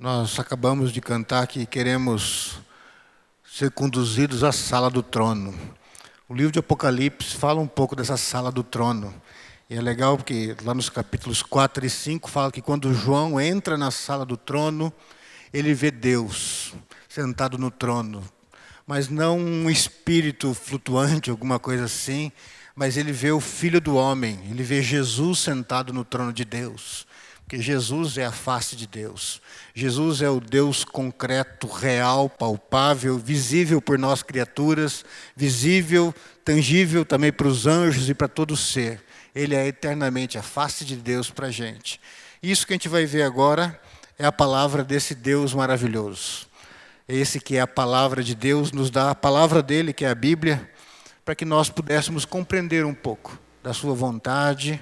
Nós 0.00 0.38
acabamos 0.38 0.92
de 0.92 1.00
cantar 1.00 1.48
que 1.48 1.66
queremos 1.66 2.60
ser 3.44 3.72
conduzidos 3.72 4.44
à 4.44 4.52
sala 4.52 4.88
do 4.88 5.02
trono. 5.02 5.52
O 6.28 6.34
livro 6.36 6.52
de 6.52 6.60
Apocalipse 6.60 7.34
fala 7.36 7.60
um 7.60 7.66
pouco 7.66 7.96
dessa 7.96 8.16
sala 8.16 8.52
do 8.52 8.62
trono. 8.62 9.12
E 9.68 9.74
é 9.74 9.80
legal 9.80 10.16
porque 10.16 10.54
lá 10.62 10.72
nos 10.72 10.88
capítulos 10.88 11.42
4 11.42 11.84
e 11.84 11.90
5 11.90 12.30
fala 12.30 12.52
que 12.52 12.62
quando 12.62 12.94
João 12.94 13.40
entra 13.40 13.76
na 13.76 13.90
sala 13.90 14.24
do 14.24 14.36
trono, 14.36 14.92
ele 15.52 15.74
vê 15.74 15.90
Deus 15.90 16.74
sentado 17.08 17.58
no 17.58 17.68
trono. 17.68 18.22
Mas 18.86 19.08
não 19.08 19.36
um 19.36 19.68
espírito 19.68 20.54
flutuante, 20.54 21.28
alguma 21.28 21.58
coisa 21.58 21.86
assim, 21.86 22.30
mas 22.72 22.96
ele 22.96 23.10
vê 23.10 23.32
o 23.32 23.40
Filho 23.40 23.80
do 23.80 23.96
Homem, 23.96 24.38
ele 24.48 24.62
vê 24.62 24.80
Jesus 24.80 25.40
sentado 25.40 25.92
no 25.92 26.04
trono 26.04 26.32
de 26.32 26.44
Deus. 26.44 27.07
Porque 27.48 27.62
Jesus 27.62 28.18
é 28.18 28.26
a 28.26 28.30
face 28.30 28.76
de 28.76 28.86
Deus. 28.86 29.40
Jesus 29.74 30.20
é 30.20 30.28
o 30.28 30.38
Deus 30.38 30.84
concreto, 30.84 31.66
real, 31.66 32.28
palpável, 32.28 33.16
visível 33.16 33.80
por 33.80 33.98
nós 33.98 34.22
criaturas, 34.22 35.02
visível, 35.34 36.14
tangível 36.44 37.06
também 37.06 37.32
para 37.32 37.48
os 37.48 37.66
anjos 37.66 38.10
e 38.10 38.12
para 38.12 38.28
todo 38.28 38.54
ser. 38.54 39.02
Ele 39.34 39.54
é 39.54 39.66
eternamente 39.66 40.36
a 40.36 40.42
face 40.42 40.84
de 40.84 40.94
Deus 40.94 41.30
para 41.30 41.46
a 41.46 41.50
gente. 41.50 41.98
Isso 42.42 42.66
que 42.66 42.74
a 42.74 42.76
gente 42.76 42.86
vai 42.86 43.06
ver 43.06 43.22
agora 43.22 43.80
é 44.18 44.26
a 44.26 44.32
palavra 44.32 44.84
desse 44.84 45.14
Deus 45.14 45.54
maravilhoso. 45.54 46.46
Esse 47.08 47.40
que 47.40 47.56
é 47.56 47.62
a 47.62 47.66
palavra 47.66 48.22
de 48.22 48.34
Deus, 48.34 48.72
nos 48.72 48.90
dá 48.90 49.10
a 49.10 49.14
palavra 49.14 49.62
dele, 49.62 49.94
que 49.94 50.04
é 50.04 50.10
a 50.10 50.14
Bíblia, 50.14 50.70
para 51.24 51.34
que 51.34 51.46
nós 51.46 51.70
pudéssemos 51.70 52.26
compreender 52.26 52.84
um 52.84 52.92
pouco 52.92 53.38
da 53.62 53.72
sua 53.72 53.94
vontade, 53.94 54.78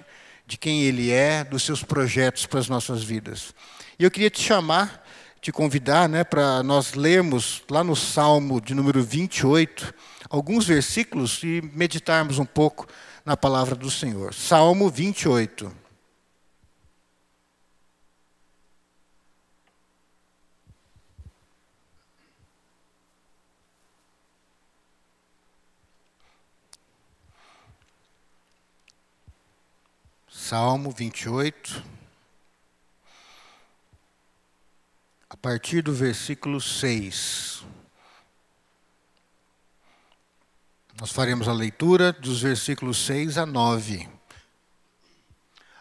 de 0.47 0.57
quem 0.57 0.83
Ele 0.83 1.11
é, 1.11 1.43
dos 1.43 1.63
seus 1.63 1.83
projetos 1.83 2.47
para 2.47 2.61
as 2.61 2.69
nossas 2.69 3.03
vidas. 3.03 3.53
E 3.99 4.05
eu 4.05 4.11
queria 4.11 4.31
te 4.31 4.41
chamar, 4.41 5.05
te 5.41 5.51
convidar 5.51 6.09
né, 6.09 6.23
para 6.23 6.63
nós 6.63 6.95
lermos 6.95 7.63
lá 7.71 7.83
no 7.83 7.97
Salmo 7.97 8.61
de 8.61 8.75
número 8.75 9.03
28, 9.03 9.93
alguns 10.31 10.67
versículos 10.67 11.43
e 11.43 11.63
meditarmos 11.75 12.39
um 12.39 12.45
pouco 12.45 12.87
na 13.25 13.37
palavra 13.37 13.75
do 13.75 13.91
Senhor. 13.91 14.33
Salmo 14.33 14.89
28. 14.89 15.86
Salmo 30.49 30.93
28, 30.93 31.83
a 35.29 35.37
partir 35.37 35.83
do 35.83 35.93
versículo 35.93 36.61
6. 36.61 37.65
Nós 41.01 41.11
faremos 41.11 41.49
a 41.49 41.53
leitura 41.53 42.13
dos 42.13 42.43
versículos 42.43 42.97
6 43.07 43.39
a 43.39 43.45
9. 43.45 44.09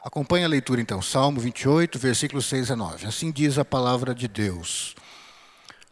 Acompanhe 0.04 0.46
a 0.46 0.48
leitura 0.48 0.82
então, 0.82 1.00
Salmo 1.00 1.40
28, 1.40 2.00
versículos 2.00 2.48
6 2.48 2.72
a 2.72 2.76
9. 2.76 3.06
Assim 3.06 3.32
diz 3.32 3.60
a 3.60 3.64
palavra 3.64 4.16
de 4.16 4.28
Deus: 4.28 4.96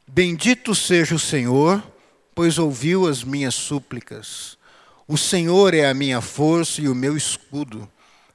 Bendito 0.07 0.73
seja 0.73 1.13
o 1.13 1.19
Senhor, 1.19 1.83
pois 2.33 2.57
ouviu 2.57 3.07
as 3.07 3.23
minhas 3.23 3.53
súplicas. 3.53 4.57
O 5.07 5.15
Senhor 5.15 5.75
é 5.75 5.87
a 5.87 5.93
minha 5.93 6.21
força 6.21 6.81
e 6.81 6.89
o 6.89 6.95
meu 6.95 7.15
escudo. 7.15 7.87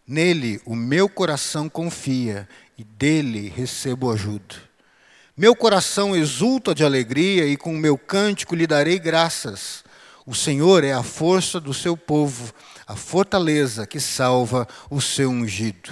Nele 0.08 0.58
o 0.64 0.74
meu 0.74 1.06
coração 1.06 1.68
confia 1.68 2.48
e 2.78 2.82
dele 2.82 3.52
recebo 3.54 4.10
ajuda. 4.10 4.54
Meu 5.36 5.54
coração 5.54 6.16
exulta 6.16 6.74
de 6.74 6.82
alegria 6.82 7.44
e 7.44 7.58
com 7.58 7.74
o 7.74 7.78
meu 7.78 7.98
cântico 7.98 8.54
lhe 8.54 8.66
darei 8.66 8.98
graças. 8.98 9.84
O 10.24 10.34
Senhor 10.34 10.82
é 10.82 10.94
a 10.94 11.02
força 11.02 11.60
do 11.60 11.74
seu 11.74 11.94
povo, 11.94 12.54
a 12.86 12.96
fortaleza 12.96 13.86
que 13.86 14.00
salva 14.00 14.66
o 14.88 14.98
seu 14.98 15.28
ungido. 15.28 15.90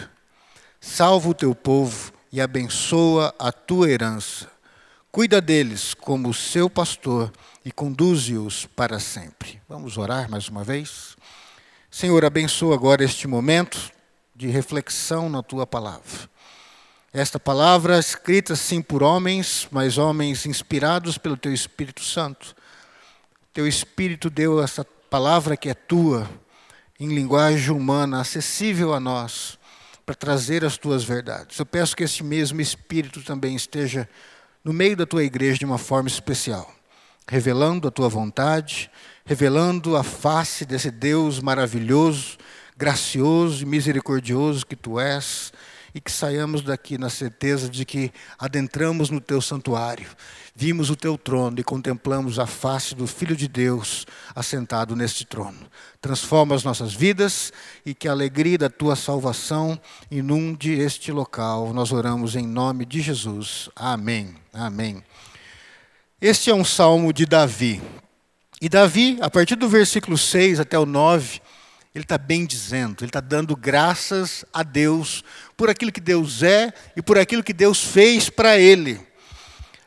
Salva 0.80 1.28
o 1.28 1.34
teu 1.34 1.54
povo 1.54 2.10
e 2.32 2.40
abençoa 2.40 3.34
a 3.38 3.52
tua 3.52 3.90
herança. 3.90 4.50
Cuida 5.12 5.42
deles 5.42 5.92
como 5.92 6.32
seu 6.32 6.70
pastor 6.70 7.30
e 7.62 7.70
conduze-os 7.70 8.64
para 8.64 8.98
sempre. 8.98 9.60
Vamos 9.68 9.98
orar 9.98 10.30
mais 10.30 10.48
uma 10.48 10.64
vez? 10.64 11.18
Senhor, 11.90 12.24
abençoa 12.24 12.74
agora 12.74 13.04
este 13.04 13.28
momento 13.28 13.94
de 14.36 14.48
reflexão 14.48 15.30
na 15.30 15.42
tua 15.42 15.66
palavra. 15.66 16.28
Esta 17.10 17.40
palavra 17.40 17.98
escrita 17.98 18.54
sim 18.54 18.82
por 18.82 19.02
homens, 19.02 19.66
mas 19.70 19.96
homens 19.96 20.44
inspirados 20.44 21.16
pelo 21.16 21.38
teu 21.38 21.54
Espírito 21.54 22.02
Santo. 22.02 22.54
Teu 23.54 23.66
Espírito 23.66 24.28
deu 24.28 24.62
essa 24.62 24.84
palavra 25.08 25.56
que 25.56 25.70
é 25.70 25.74
tua, 25.74 26.28
em 27.00 27.08
linguagem 27.08 27.70
humana, 27.70 28.20
acessível 28.20 28.92
a 28.92 29.00
nós, 29.00 29.58
para 30.04 30.14
trazer 30.14 30.62
as 30.66 30.76
tuas 30.76 31.02
verdades. 31.02 31.58
Eu 31.58 31.64
peço 31.64 31.96
que 31.96 32.04
esse 32.04 32.22
mesmo 32.22 32.60
Espírito 32.60 33.22
também 33.22 33.56
esteja 33.56 34.06
no 34.62 34.74
meio 34.74 34.98
da 34.98 35.06
tua 35.06 35.24
igreja 35.24 35.58
de 35.58 35.64
uma 35.64 35.78
forma 35.78 36.08
especial, 36.08 36.70
revelando 37.26 37.88
a 37.88 37.90
tua 37.90 38.10
vontade, 38.10 38.90
revelando 39.24 39.96
a 39.96 40.04
face 40.04 40.66
desse 40.66 40.90
Deus 40.90 41.40
maravilhoso 41.40 42.36
gracioso 42.76 43.62
e 43.62 43.66
misericordioso 43.66 44.66
que 44.66 44.76
tu 44.76 45.00
és, 45.00 45.52
e 45.96 46.00
que 46.00 46.12
saiamos 46.12 46.60
daqui 46.60 46.98
na 46.98 47.08
certeza 47.08 47.70
de 47.70 47.82
que 47.86 48.12
adentramos 48.38 49.08
no 49.08 49.18
teu 49.18 49.40
santuário, 49.40 50.06
vimos 50.54 50.90
o 50.90 50.94
teu 50.94 51.16
trono 51.16 51.58
e 51.58 51.64
contemplamos 51.64 52.38
a 52.38 52.46
face 52.46 52.94
do 52.94 53.06
Filho 53.06 53.34
de 53.34 53.48
Deus 53.48 54.06
assentado 54.34 54.94
neste 54.94 55.24
trono. 55.24 55.58
Transforma 55.98 56.54
as 56.54 56.62
nossas 56.62 56.92
vidas 56.92 57.50
e 57.84 57.94
que 57.94 58.08
a 58.08 58.12
alegria 58.12 58.58
da 58.58 58.68
tua 58.68 58.94
salvação 58.94 59.80
inunde 60.10 60.70
este 60.70 61.10
local. 61.10 61.72
Nós 61.72 61.92
oramos 61.92 62.36
em 62.36 62.46
nome 62.46 62.84
de 62.84 63.00
Jesus. 63.00 63.70
Amém. 63.74 64.34
Amém. 64.52 65.02
Este 66.20 66.50
é 66.50 66.54
um 66.54 66.64
salmo 66.64 67.10
de 67.10 67.24
Davi. 67.24 67.80
E 68.60 68.68
Davi, 68.68 69.16
a 69.22 69.30
partir 69.30 69.56
do 69.56 69.66
versículo 69.66 70.18
6 70.18 70.60
até 70.60 70.78
o 70.78 70.84
9, 70.84 71.40
ele 71.96 72.04
está 72.04 72.18
bem 72.18 72.44
dizendo, 72.44 72.98
ele 73.00 73.08
está 73.08 73.20
dando 73.20 73.56
graças 73.56 74.44
a 74.52 74.62
Deus 74.62 75.24
por 75.56 75.70
aquilo 75.70 75.90
que 75.90 76.00
Deus 76.00 76.42
é 76.42 76.70
e 76.94 77.00
por 77.00 77.16
aquilo 77.16 77.42
que 77.42 77.54
Deus 77.54 77.82
fez 77.82 78.28
para 78.28 78.58
ele. 78.58 79.00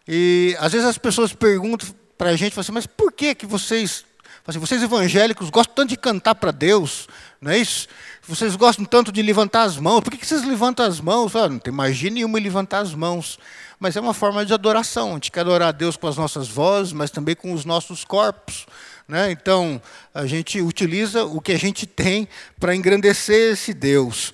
E 0.08 0.58
às 0.60 0.72
vezes 0.72 0.88
as 0.88 0.98
pessoas 0.98 1.34
perguntam 1.34 1.88
para 2.18 2.32
a 2.32 2.36
gente, 2.36 2.60
assim, 2.60 2.72
mas 2.72 2.88
por 2.88 3.12
que, 3.12 3.36
que 3.36 3.46
vocês, 3.46 4.04
assim, 4.48 4.58
vocês 4.58 4.82
evangélicos 4.82 5.52
gostam 5.52 5.76
tanto 5.76 5.90
de 5.90 5.98
cantar 5.98 6.34
para 6.34 6.50
Deus, 6.50 7.08
não 7.40 7.52
é 7.52 7.60
isso? 7.60 7.88
Vocês 8.28 8.56
gostam 8.56 8.86
tanto 8.86 9.12
de 9.12 9.22
levantar 9.22 9.62
as 9.62 9.78
mãos, 9.78 10.02
por 10.02 10.10
que, 10.10 10.18
que 10.18 10.26
vocês 10.26 10.44
levantam 10.44 10.88
as 10.88 11.00
mãos? 11.00 11.36
Ah, 11.36 11.48
não 11.48 11.60
tem 11.60 11.72
magia 11.72 12.10
nenhuma 12.10 12.40
levantar 12.40 12.80
as 12.80 12.96
mãos. 12.96 13.38
Mas 13.80 13.96
é 13.96 14.02
uma 14.02 14.14
forma 14.14 14.44
de 14.46 14.54
adoração. 14.54 15.12
A 15.12 15.14
gente 15.14 15.32
quer 15.32 15.42
adorar 15.42 15.70
a 15.70 15.72
Deus 15.72 15.96
com 15.96 16.08
as 16.08 16.18
nossas 16.18 16.50
vozes, 16.50 16.92
mas 16.92 17.12
também 17.12 17.36
com 17.36 17.54
os 17.54 17.64
nossos 17.64 18.04
corpos. 18.04 18.66
Né? 19.10 19.32
Então, 19.32 19.82
a 20.14 20.28
gente 20.28 20.62
utiliza 20.62 21.26
o 21.26 21.42
que 21.42 21.52
a 21.52 21.58
gente 21.58 21.88
tem 21.88 22.30
para 22.60 22.76
engrandecer 22.76 23.54
esse 23.54 23.74
Deus. 23.74 24.32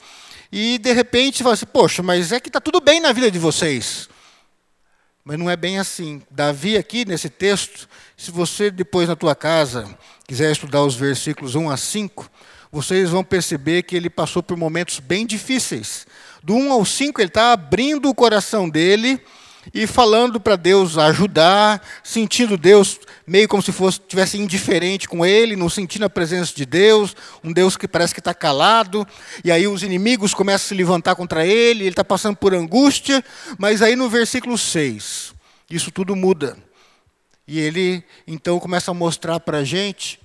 E, 0.51 0.77
de 0.77 0.91
repente, 0.91 1.41
fala 1.41 1.53
assim: 1.53 1.65
Poxa, 1.65 2.03
mas 2.03 2.33
é 2.33 2.41
que 2.41 2.49
está 2.49 2.59
tudo 2.59 2.81
bem 2.81 2.99
na 2.99 3.13
vida 3.13 3.31
de 3.31 3.39
vocês. 3.39 4.09
Mas 5.23 5.39
não 5.39 5.49
é 5.49 5.55
bem 5.55 5.79
assim. 5.79 6.21
Davi, 6.29 6.75
aqui 6.75 7.05
nesse 7.05 7.29
texto, 7.29 7.87
se 8.17 8.31
você 8.31 8.69
depois 8.69 9.07
na 9.07 9.15
tua 9.15 9.33
casa 9.33 9.97
quiser 10.27 10.51
estudar 10.51 10.83
os 10.83 10.95
versículos 10.95 11.55
1 11.55 11.69
a 11.69 11.77
5, 11.77 12.29
vocês 12.69 13.11
vão 13.11 13.23
perceber 13.23 13.83
que 13.83 13.95
ele 13.95 14.09
passou 14.09 14.43
por 14.43 14.57
momentos 14.57 14.99
bem 14.99 15.25
difíceis. 15.25 16.05
Do 16.43 16.53
1 16.53 16.73
ao 16.73 16.83
5, 16.83 17.21
ele 17.21 17.29
está 17.29 17.53
abrindo 17.53 18.09
o 18.09 18.13
coração 18.13 18.69
dele 18.69 19.21
e 19.73 19.87
falando 19.87 20.39
para 20.39 20.55
Deus 20.55 20.97
ajudar, 20.97 21.81
sentindo 22.03 22.57
Deus 22.57 22.99
meio 23.25 23.47
como 23.47 23.61
se 23.61 23.71
fosse 23.71 23.99
tivesse 23.99 24.37
indiferente 24.37 25.07
com 25.07 25.25
ele, 25.25 25.55
não 25.55 25.69
sentindo 25.69 26.05
a 26.05 26.09
presença 26.09 26.53
de 26.55 26.65
Deus, 26.65 27.15
um 27.43 27.51
Deus 27.51 27.75
que 27.75 27.87
parece 27.87 28.13
que 28.13 28.19
está 28.19 28.33
calado, 28.33 29.07
e 29.43 29.51
aí 29.51 29.67
os 29.67 29.83
inimigos 29.83 30.33
começam 30.33 30.65
a 30.65 30.67
se 30.69 30.75
levantar 30.75 31.15
contra 31.15 31.45
ele, 31.45 31.83
ele 31.83 31.89
está 31.89 32.03
passando 32.03 32.35
por 32.35 32.53
angústia, 32.53 33.23
mas 33.57 33.81
aí 33.81 33.95
no 33.95 34.09
versículo 34.09 34.57
6, 34.57 35.33
isso 35.69 35.91
tudo 35.91 36.15
muda. 36.15 36.57
E 37.47 37.59
ele 37.59 38.03
então 38.27 38.59
começa 38.59 38.91
a 38.91 38.93
mostrar 38.93 39.39
para 39.39 39.59
a 39.59 39.63
gente 39.63 40.19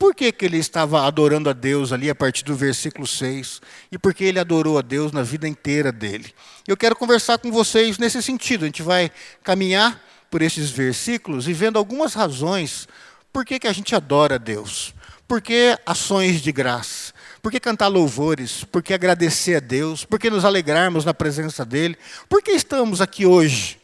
por 0.00 0.14
que, 0.14 0.32
que 0.32 0.46
ele 0.46 0.56
estava 0.56 1.06
adorando 1.06 1.50
a 1.50 1.52
Deus 1.52 1.92
ali 1.92 2.08
a 2.08 2.14
partir 2.14 2.42
do 2.42 2.56
versículo 2.56 3.06
6 3.06 3.60
e 3.92 3.98
por 3.98 4.14
que 4.14 4.24
ele 4.24 4.38
adorou 4.38 4.78
a 4.78 4.82
Deus 4.82 5.12
na 5.12 5.22
vida 5.22 5.46
inteira 5.46 5.92
dele. 5.92 6.32
Eu 6.66 6.74
quero 6.74 6.96
conversar 6.96 7.36
com 7.36 7.52
vocês 7.52 7.98
nesse 7.98 8.22
sentido. 8.22 8.62
A 8.62 8.66
gente 8.66 8.82
vai 8.82 9.12
caminhar 9.42 10.02
por 10.30 10.40
esses 10.40 10.70
versículos 10.70 11.46
e 11.46 11.52
vendo 11.52 11.78
algumas 11.78 12.14
razões 12.14 12.88
por 13.30 13.44
que, 13.44 13.58
que 13.58 13.68
a 13.68 13.72
gente 13.74 13.94
adora 13.94 14.36
a 14.36 14.38
Deus. 14.38 14.94
Por 15.28 15.42
que 15.42 15.78
ações 15.84 16.40
de 16.40 16.50
graça? 16.50 17.12
Por 17.42 17.52
que 17.52 17.60
cantar 17.60 17.88
louvores? 17.88 18.64
Por 18.64 18.82
que 18.82 18.94
agradecer 18.94 19.56
a 19.56 19.60
Deus? 19.60 20.06
Por 20.06 20.18
que 20.18 20.30
nos 20.30 20.46
alegrarmos 20.46 21.04
na 21.04 21.12
presença 21.12 21.62
dele? 21.62 21.98
Por 22.26 22.42
que 22.42 22.52
estamos 22.52 23.02
aqui 23.02 23.26
hoje? 23.26 23.78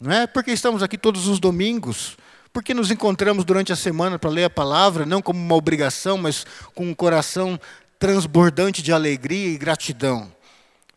Não 0.00 0.10
é 0.10 0.26
porque 0.26 0.50
estamos 0.50 0.82
aqui 0.82 0.98
todos 0.98 1.28
os 1.28 1.38
domingos, 1.38 2.16
porque 2.58 2.74
nos 2.74 2.90
encontramos 2.90 3.44
durante 3.44 3.72
a 3.72 3.76
semana 3.76 4.18
para 4.18 4.28
ler 4.28 4.42
a 4.42 4.50
palavra, 4.50 5.06
não 5.06 5.22
como 5.22 5.38
uma 5.38 5.54
obrigação, 5.54 6.18
mas 6.18 6.44
com 6.74 6.86
um 6.86 6.92
coração 6.92 7.56
transbordante 8.00 8.82
de 8.82 8.92
alegria 8.92 9.50
e 9.50 9.56
gratidão. 9.56 10.28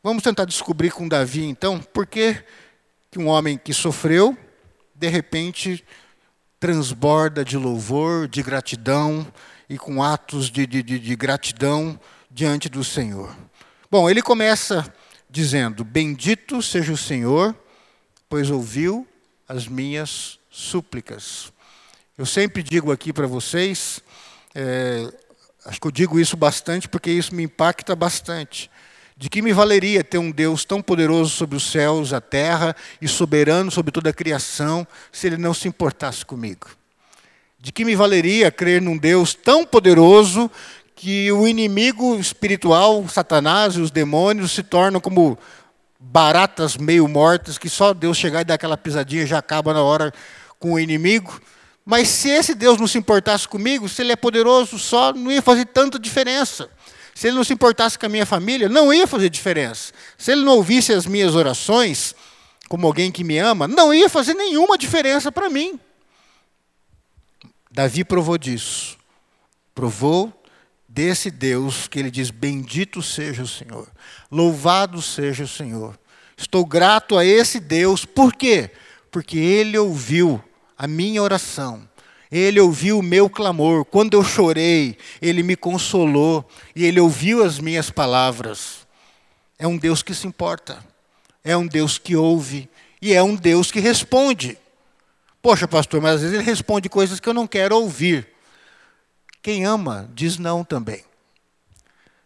Vamos 0.02 0.24
tentar 0.24 0.46
descobrir 0.46 0.90
com 0.90 1.08
Davi, 1.08 1.46
então, 1.46 1.78
por 1.80 2.08
que, 2.08 2.44
um 3.16 3.28
homem 3.28 3.60
que 3.60 3.76
sofreu, 3.76 4.36
de 4.96 5.08
repente, 5.08 5.86
transborda 6.60 7.46
de 7.46 7.58
louvor, 7.58 8.28
de 8.28 8.42
gratidão 8.42 9.32
e 9.70 9.78
com 9.78 10.02
atos 10.02 10.50
de, 10.50 10.66
de, 10.66 10.82
de 10.82 11.16
gratidão 11.16 12.00
diante 12.32 12.70
do 12.70 12.84
Senhor. 12.84 13.38
Bom, 13.92 14.10
ele 14.10 14.24
começa 14.24 14.92
dizendo: 15.30 15.84
Bendito 15.84 16.60
seja 16.64 16.92
o 16.92 16.98
Senhor, 16.98 17.56
pois 18.28 18.50
ouviu 18.50 19.08
as 19.48 19.68
minhas 19.68 20.41
súplicas. 20.52 21.52
Eu 22.18 22.26
sempre 22.26 22.62
digo 22.62 22.92
aqui 22.92 23.14
para 23.14 23.26
vocês, 23.26 24.02
é, 24.54 25.12
acho 25.66 25.80
que 25.80 25.88
eu 25.88 25.92
digo 25.92 26.20
isso 26.20 26.36
bastante 26.36 26.90
porque 26.90 27.10
isso 27.10 27.34
me 27.34 27.44
impacta 27.44 27.96
bastante. 27.96 28.70
De 29.16 29.30
que 29.30 29.42
me 29.42 29.54
valeria 29.54 30.04
ter 30.04 30.18
um 30.18 30.30
Deus 30.30 30.66
tão 30.66 30.82
poderoso 30.82 31.30
sobre 31.30 31.56
os 31.56 31.72
céus, 31.72 32.12
a 32.12 32.20
terra 32.20 32.76
e 33.02 33.08
soberano 33.08 33.72
sobre 33.72 33.92
toda 33.92 34.10
a 34.10 34.14
criação, 34.14 34.86
se 35.12 35.28
ele 35.28 35.38
não 35.38 35.54
se 35.54 35.68
importasse 35.68 36.26
comigo? 36.26 36.68
De 37.58 37.72
que 37.72 37.86
me 37.86 37.96
valeria 37.96 38.52
crer 38.52 38.82
num 38.82 38.98
Deus 38.98 39.34
tão 39.34 39.66
poderoso 39.66 40.52
que 40.96 41.32
o 41.32 41.48
inimigo 41.48 42.16
espiritual, 42.16 43.08
Satanás 43.08 43.76
e 43.76 43.80
os 43.80 43.92
demônios 43.92 44.52
se 44.52 44.64
tornam 44.64 45.00
como 45.00 45.38
baratas 46.00 46.76
meio 46.78 47.08
mortas, 47.08 47.60
que 47.60 47.70
só 47.70 47.94
Deus 47.94 48.18
chegar 48.18 48.42
e 48.42 48.46
dar 48.46 48.56
aquela 48.56 48.78
pisadinha 48.78 49.26
já 49.26 49.38
acaba 49.38 49.74
na 49.74 49.84
hora 49.84 50.12
com 50.62 50.74
o 50.74 50.80
inimigo? 50.80 51.42
Mas 51.84 52.08
se 52.08 52.30
esse 52.30 52.54
Deus 52.54 52.80
não 52.80 52.88
se 52.88 52.98
importasse 52.98 53.48
comigo, 53.48 53.90
se 53.90 54.02
ele 54.02 54.12
é 54.12 54.16
poderoso 54.16 54.78
só, 54.78 55.12
não 55.12 55.32
ia 55.32 55.42
fazer 55.42 55.66
tanta 55.66 56.00
diferença. 56.00 56.70
Se 57.14 57.28
ele 57.28 57.36
não 57.36 57.44
se 57.44 57.52
importasse 57.52 57.98
com 58.00 58.06
a 58.06 58.10
minha 58.10 58.26
família, 58.26 58.70
não 58.70 58.94
ia 58.94 59.08
fazer 59.08 59.30
diferença. 59.30 59.92
Se 60.18 60.32
ele 60.32 60.44
não 60.44 60.56
ouvisse 60.56 60.94
as 60.94 61.06
minhas 61.06 61.36
orações, 61.36 62.16
como 62.70 62.88
alguém 62.88 63.12
que 63.12 63.24
me 63.24 63.38
ama, 63.38 63.68
não 63.68 63.94
ia 63.94 64.08
fazer 64.08 64.34
nenhuma 64.36 64.78
diferença 64.78 65.32
para 65.32 65.50
mim. 65.50 65.80
Davi 67.70 68.04
provou 68.04 68.38
disso. 68.38 68.98
Provou 69.74 70.32
desse 70.88 71.32
Deus 71.32 71.88
que 71.88 72.00
ele 72.00 72.12
diz: 72.12 72.30
Bendito 72.30 73.02
seja 73.02 73.44
o 73.44 73.48
Senhor, 73.48 73.90
louvado 74.30 75.02
seja 75.02 75.44
o 75.44 75.48
Senhor. 75.48 75.98
Estou 76.38 76.66
grato 76.66 77.18
a 77.18 77.26
esse 77.26 77.60
Deus, 77.60 78.06
por 78.06 78.34
quê? 78.34 78.72
Porque 79.12 79.38
ele 79.38 79.78
ouviu 79.78 80.44
a 80.82 80.88
minha 80.88 81.22
oração, 81.22 81.88
ele 82.32 82.60
ouviu 82.60 82.98
o 82.98 83.04
meu 83.04 83.30
clamor. 83.30 83.86
Quando 83.86 84.16
eu 84.16 84.24
chorei, 84.24 84.98
ele 85.22 85.44
me 85.44 85.56
consolou 85.56 86.44
e 86.76 86.84
ele 86.84 87.00
ouviu 87.00 87.44
as 87.44 87.60
minhas 87.60 87.92
palavras. 87.92 88.88
É 89.60 89.68
um 89.68 89.78
Deus 89.78 90.02
que 90.02 90.12
se 90.16 90.26
importa, 90.26 90.84
é 91.44 91.56
um 91.56 91.68
Deus 91.68 92.00
que 92.00 92.16
ouve 92.16 92.68
e 93.00 93.14
é 93.14 93.22
um 93.22 93.36
Deus 93.36 93.72
que 93.72 93.80
responde. 93.80 94.58
Poxa, 95.40 95.68
pastor, 95.68 96.02
mas 96.02 96.16
às 96.16 96.22
vezes 96.22 96.36
ele 96.36 96.44
responde 96.44 96.90
coisas 96.90 97.20
que 97.20 97.30
eu 97.30 97.34
não 97.36 97.46
quero 97.46 97.78
ouvir. 97.78 98.30
Quem 99.40 99.64
ama 99.64 100.10
diz 100.16 100.40
não 100.40 100.64
também. 100.64 101.04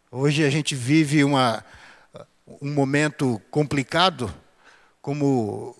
Hoje 0.09 0.45
a 0.45 0.49
gente 0.49 0.75
vive 0.75 1.25
uma, 1.25 1.61
um 2.61 2.73
momento 2.73 3.41
complicado, 3.51 4.33
como, 5.01 5.75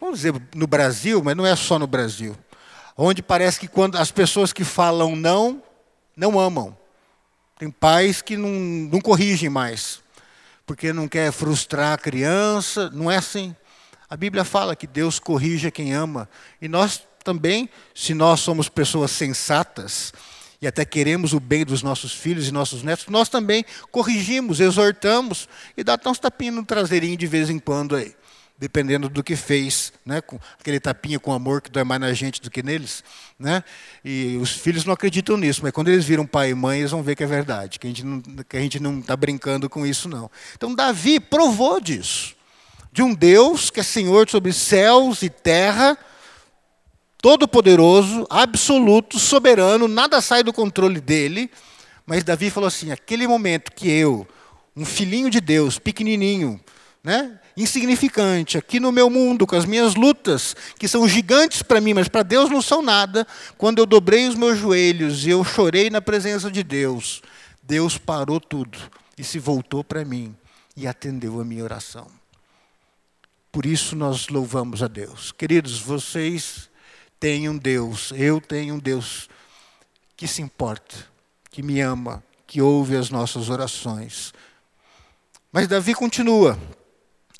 vamos 0.00 0.20
dizer, 0.20 0.34
no 0.54 0.66
Brasil, 0.66 1.22
mas 1.22 1.36
não 1.36 1.46
é 1.46 1.54
só 1.56 1.78
no 1.78 1.86
Brasil, 1.86 2.36
onde 2.96 3.22
parece 3.22 3.60
que 3.60 3.68
quando 3.68 3.96
as 3.96 4.10
pessoas 4.10 4.52
que 4.52 4.64
falam 4.64 5.16
não, 5.16 5.62
não 6.16 6.38
amam. 6.38 6.76
Tem 7.58 7.70
pais 7.70 8.22
que 8.22 8.36
não, 8.36 8.48
não 8.48 9.00
corrigem 9.00 9.48
mais, 9.48 10.00
porque 10.64 10.92
não 10.92 11.08
quer 11.08 11.32
frustrar 11.32 11.94
a 11.94 11.98
criança, 11.98 12.90
não 12.90 13.10
é 13.10 13.16
assim. 13.16 13.54
A 14.08 14.16
Bíblia 14.16 14.44
fala 14.44 14.76
que 14.76 14.86
Deus 14.86 15.18
corrige 15.18 15.70
quem 15.70 15.92
ama, 15.92 16.28
e 16.62 16.68
nós 16.68 17.02
também, 17.24 17.68
se 17.94 18.14
nós 18.14 18.40
somos 18.40 18.68
pessoas 18.68 19.10
sensatas, 19.10 20.12
e 20.60 20.66
até 20.66 20.84
queremos 20.84 21.32
o 21.32 21.40
bem 21.40 21.64
dos 21.64 21.82
nossos 21.82 22.12
filhos 22.12 22.48
e 22.48 22.52
nossos 22.52 22.82
netos, 22.82 23.06
nós 23.08 23.28
também 23.28 23.64
corrigimos, 23.90 24.60
exortamos 24.60 25.48
e 25.76 25.84
dá 25.84 25.94
até 25.94 26.08
uns 26.08 26.18
tapinhos 26.18 26.56
no 26.56 26.64
traseirinho 26.64 27.16
de 27.16 27.26
vez 27.26 27.50
em 27.50 27.58
quando 27.58 27.94
aí, 27.94 28.14
dependendo 28.58 29.08
do 29.08 29.22
que 29.22 29.36
fez, 29.36 29.92
né? 30.04 30.20
com 30.20 30.38
aquele 30.58 30.80
tapinha 30.80 31.20
com 31.20 31.32
amor 31.32 31.62
que 31.62 31.70
dói 31.70 31.84
mais 31.84 32.00
na 32.00 32.12
gente 32.12 32.42
do 32.42 32.50
que 32.50 32.62
neles. 32.62 33.04
Né? 33.38 33.62
E 34.04 34.36
os 34.36 34.50
filhos 34.50 34.84
não 34.84 34.92
acreditam 34.92 35.36
nisso, 35.36 35.60
mas 35.62 35.70
quando 35.70 35.88
eles 35.88 36.04
viram 36.04 36.26
pai 36.26 36.50
e 36.50 36.54
mãe, 36.54 36.80
eles 36.80 36.90
vão 36.90 37.02
ver 37.02 37.14
que 37.14 37.22
é 37.22 37.26
verdade, 37.26 37.78
que 37.78 37.86
a 37.86 38.60
gente 38.60 38.80
não 38.80 38.98
está 38.98 39.16
brincando 39.16 39.70
com 39.70 39.86
isso, 39.86 40.08
não. 40.08 40.28
Então, 40.56 40.74
Davi 40.74 41.20
provou 41.20 41.80
disso, 41.80 42.34
de 42.92 43.00
um 43.00 43.14
Deus 43.14 43.70
que 43.70 43.78
é 43.78 43.82
Senhor 43.84 44.28
sobre 44.28 44.52
céus 44.52 45.22
e 45.22 45.30
terra, 45.30 45.96
todo-poderoso, 47.18 48.26
absoluto, 48.28 49.20
soberano, 49.20 49.86
nada 49.86 50.20
sai 50.20 50.42
do 50.42 50.52
controle 50.52 51.00
dele. 51.00 51.48
Mas 52.04 52.24
Davi 52.24 52.50
falou 52.50 52.66
assim: 52.66 52.90
aquele 52.90 53.28
momento 53.28 53.70
que 53.72 53.88
eu, 53.88 54.26
um 54.74 54.84
filhinho 54.84 55.30
de 55.30 55.40
Deus, 55.40 55.78
pequenininho, 55.78 56.60
né, 57.04 57.38
insignificante, 57.58 58.56
aqui 58.56 58.78
no 58.78 58.92
meu 58.92 59.10
mundo, 59.10 59.44
com 59.44 59.56
as 59.56 59.64
minhas 59.64 59.96
lutas, 59.96 60.54
que 60.78 60.86
são 60.86 61.08
gigantes 61.08 61.60
para 61.60 61.80
mim, 61.80 61.92
mas 61.92 62.06
para 62.06 62.22
Deus 62.22 62.48
não 62.48 62.62
são 62.62 62.80
nada, 62.80 63.26
quando 63.56 63.80
eu 63.80 63.86
dobrei 63.86 64.28
os 64.28 64.36
meus 64.36 64.56
joelhos 64.56 65.26
e 65.26 65.30
eu 65.30 65.42
chorei 65.42 65.90
na 65.90 66.00
presença 66.00 66.50
de 66.50 66.62
Deus, 66.62 67.20
Deus 67.60 67.98
parou 67.98 68.40
tudo 68.40 68.78
e 69.18 69.24
se 69.24 69.40
voltou 69.40 69.82
para 69.82 70.04
mim 70.04 70.36
e 70.76 70.86
atendeu 70.86 71.40
a 71.40 71.44
minha 71.44 71.64
oração. 71.64 72.06
Por 73.50 73.66
isso 73.66 73.96
nós 73.96 74.28
louvamos 74.28 74.80
a 74.80 74.86
Deus. 74.86 75.32
Queridos, 75.32 75.80
vocês 75.80 76.70
tem 77.18 77.48
um 77.48 77.58
Deus, 77.58 78.12
eu 78.14 78.40
tenho 78.40 78.76
um 78.76 78.78
Deus 78.78 79.28
que 80.16 80.28
se 80.28 80.40
importa, 80.40 80.94
que 81.50 81.60
me 81.60 81.80
ama, 81.80 82.22
que 82.46 82.62
ouve 82.62 82.96
as 82.96 83.10
nossas 83.10 83.50
orações. 83.50 84.32
Mas 85.52 85.66
Davi 85.66 85.92
continua. 85.92 86.56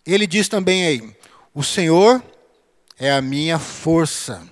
Ele 0.08 0.26
diz 0.26 0.48
também 0.48 0.86
aí: 0.86 1.16
O 1.54 1.62
Senhor 1.62 2.22
é 2.98 3.12
a 3.12 3.20
minha 3.20 3.58
força. 3.58 4.42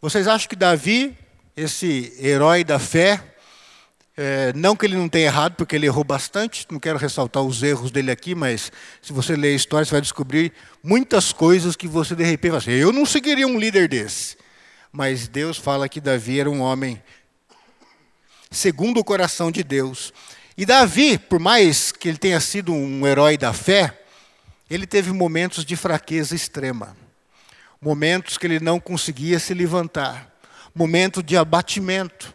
Vocês 0.00 0.26
acham 0.26 0.48
que 0.48 0.56
Davi, 0.56 1.16
esse 1.56 2.12
herói 2.18 2.64
da 2.64 2.80
fé, 2.80 3.22
é, 4.16 4.52
não 4.54 4.74
que 4.74 4.86
ele 4.86 4.96
não 4.96 5.08
tenha 5.08 5.26
errado, 5.26 5.54
porque 5.54 5.76
ele 5.76 5.86
errou 5.86 6.02
bastante, 6.02 6.66
não 6.68 6.80
quero 6.80 6.98
ressaltar 6.98 7.44
os 7.44 7.62
erros 7.62 7.92
dele 7.92 8.10
aqui, 8.10 8.34
mas 8.34 8.72
se 9.00 9.12
você 9.12 9.36
ler 9.36 9.52
a 9.52 9.56
história, 9.56 9.84
você 9.84 9.92
vai 9.92 10.00
descobrir 10.00 10.52
muitas 10.82 11.32
coisas 11.32 11.76
que 11.76 11.86
você 11.86 12.16
de 12.16 12.24
repente 12.24 12.50
vai 12.50 12.58
assim, 12.58 12.72
eu 12.72 12.92
não 12.92 13.06
seguiria 13.06 13.46
um 13.46 13.56
líder 13.56 13.86
desse. 13.86 14.36
Mas 14.90 15.28
Deus 15.28 15.56
fala 15.56 15.88
que 15.88 16.00
Davi 16.00 16.40
era 16.40 16.50
um 16.50 16.60
homem 16.60 17.00
segundo 18.50 18.98
o 18.98 19.04
coração 19.04 19.52
de 19.52 19.62
Deus. 19.62 20.12
E 20.56 20.66
Davi, 20.66 21.18
por 21.18 21.38
mais 21.38 21.92
que 21.92 22.08
ele 22.08 22.18
tenha 22.18 22.40
sido 22.40 22.72
um 22.72 23.06
herói 23.06 23.36
da 23.36 23.52
fé, 23.52 23.98
ele 24.70 24.86
teve 24.86 25.12
momentos 25.12 25.64
de 25.64 25.76
fraqueza 25.76 26.34
extrema. 26.34 26.96
Momentos 27.80 28.38
que 28.38 28.46
ele 28.46 28.60
não 28.60 28.78
conseguia 28.78 29.38
se 29.38 29.54
levantar. 29.54 30.30
Momento 30.74 31.22
de 31.22 31.36
abatimento 31.36 32.34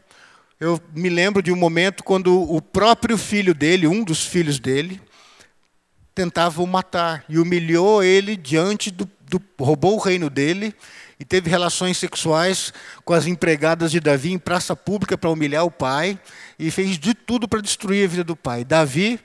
eu 0.60 0.82
me 0.96 1.08
lembro 1.08 1.44
de 1.44 1.52
um 1.52 1.56
momento 1.56 2.04
quando 2.04 2.42
o 2.52 2.60
próprio 2.60 3.16
filho 3.16 3.54
dele, 3.54 3.86
um 3.86 4.04
dos 4.04 4.26
filhos 4.26 4.58
dele, 4.58 5.00
tentava 6.16 6.64
o 6.64 6.68
matar 6.68 7.24
e 7.30 7.38
humilhou 7.38 8.04
ele 8.04 8.36
diante 8.36 8.90
do, 8.90 9.08
do 9.30 9.40
roubou 9.60 9.94
o 9.96 10.00
reino 10.00 10.32
dele 10.32 10.74
e 11.20 11.26
teve 11.26 11.50
relações 11.50 11.98
sexuais 11.98 12.74
com 13.04 13.14
as 13.14 13.26
empregadas 13.26 13.92
de 13.92 14.00
Davi 14.00 14.32
em 14.32 14.38
praça 14.38 14.76
pública 14.76 15.18
para 15.18 15.30
humilhar 15.30 15.66
o 15.66 15.72
pai 15.72 16.20
e 16.60 16.70
fez 16.70 16.98
de 16.98 17.14
tudo 17.14 17.48
para 17.48 17.62
destruir 17.62 18.06
a 18.06 18.08
vida 18.08 18.24
do 18.24 18.36
pai. 18.36 18.64
Davi, 18.64 19.20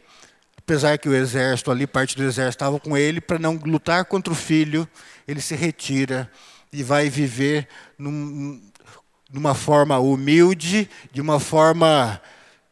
apesar 0.56 0.96
que 0.98 1.08
o 1.08 1.14
exército 1.14 1.70
ali, 1.70 1.86
parte 1.86 2.16
do 2.16 2.22
exército 2.22 2.62
estava 2.62 2.80
com 2.80 2.96
ele 2.96 3.20
para 3.20 3.38
não 3.38 3.54
lutar 3.56 4.04
contra 4.06 4.32
o 4.32 4.36
filho, 4.36 4.88
ele 5.28 5.40
se 5.40 5.54
retira 5.54 6.30
e 6.72 6.82
vai 6.82 7.10
viver 7.10 7.68
num, 7.98 8.62
de 9.30 9.38
uma 9.38 9.54
forma 9.54 9.98
humilde, 9.98 10.88
de 11.12 11.20
uma 11.20 11.38
forma 11.38 12.20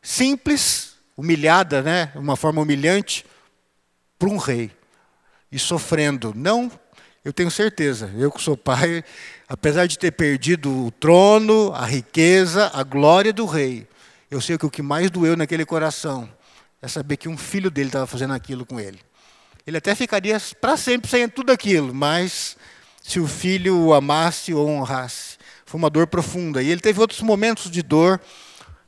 simples, 0.00 0.94
humilhada, 1.16 1.82
né? 1.82 2.10
uma 2.14 2.36
forma 2.36 2.62
humilhante, 2.62 3.26
para 4.18 4.28
um 4.28 4.38
rei. 4.38 4.70
E 5.52 5.58
sofrendo. 5.58 6.32
Não, 6.34 6.70
eu 7.24 7.32
tenho 7.32 7.50
certeza, 7.50 8.10
eu 8.16 8.30
que 8.30 8.40
sou 8.40 8.56
pai, 8.56 9.04
apesar 9.48 9.86
de 9.86 9.98
ter 9.98 10.10
perdido 10.10 10.86
o 10.86 10.90
trono, 10.90 11.72
a 11.74 11.84
riqueza, 11.84 12.70
a 12.72 12.82
glória 12.82 13.32
do 13.32 13.44
rei, 13.44 13.86
eu 14.30 14.40
sei 14.40 14.56
que 14.56 14.64
o 14.64 14.70
que 14.70 14.80
mais 14.80 15.10
doeu 15.10 15.36
naquele 15.36 15.66
coração 15.66 16.30
é 16.80 16.88
saber 16.88 17.16
que 17.16 17.28
um 17.28 17.36
filho 17.36 17.70
dele 17.70 17.88
estava 17.88 18.06
fazendo 18.06 18.32
aquilo 18.32 18.64
com 18.64 18.80
ele. 18.80 18.98
Ele 19.66 19.76
até 19.76 19.94
ficaria 19.94 20.40
para 20.60 20.76
sempre 20.76 21.10
sem 21.10 21.28
tudo 21.28 21.52
aquilo, 21.52 21.92
mas 21.94 22.56
se 23.02 23.20
o 23.20 23.26
filho 23.26 23.76
o 23.76 23.92
amasse 23.92 24.54
ou 24.54 24.68
honrasse. 24.68 25.36
Foi 25.66 25.78
uma 25.78 25.90
dor 25.90 26.06
profunda. 26.06 26.62
E 26.62 26.70
ele 26.70 26.80
teve 26.80 27.00
outros 27.00 27.20
momentos 27.20 27.70
de 27.70 27.82
dor 27.82 28.20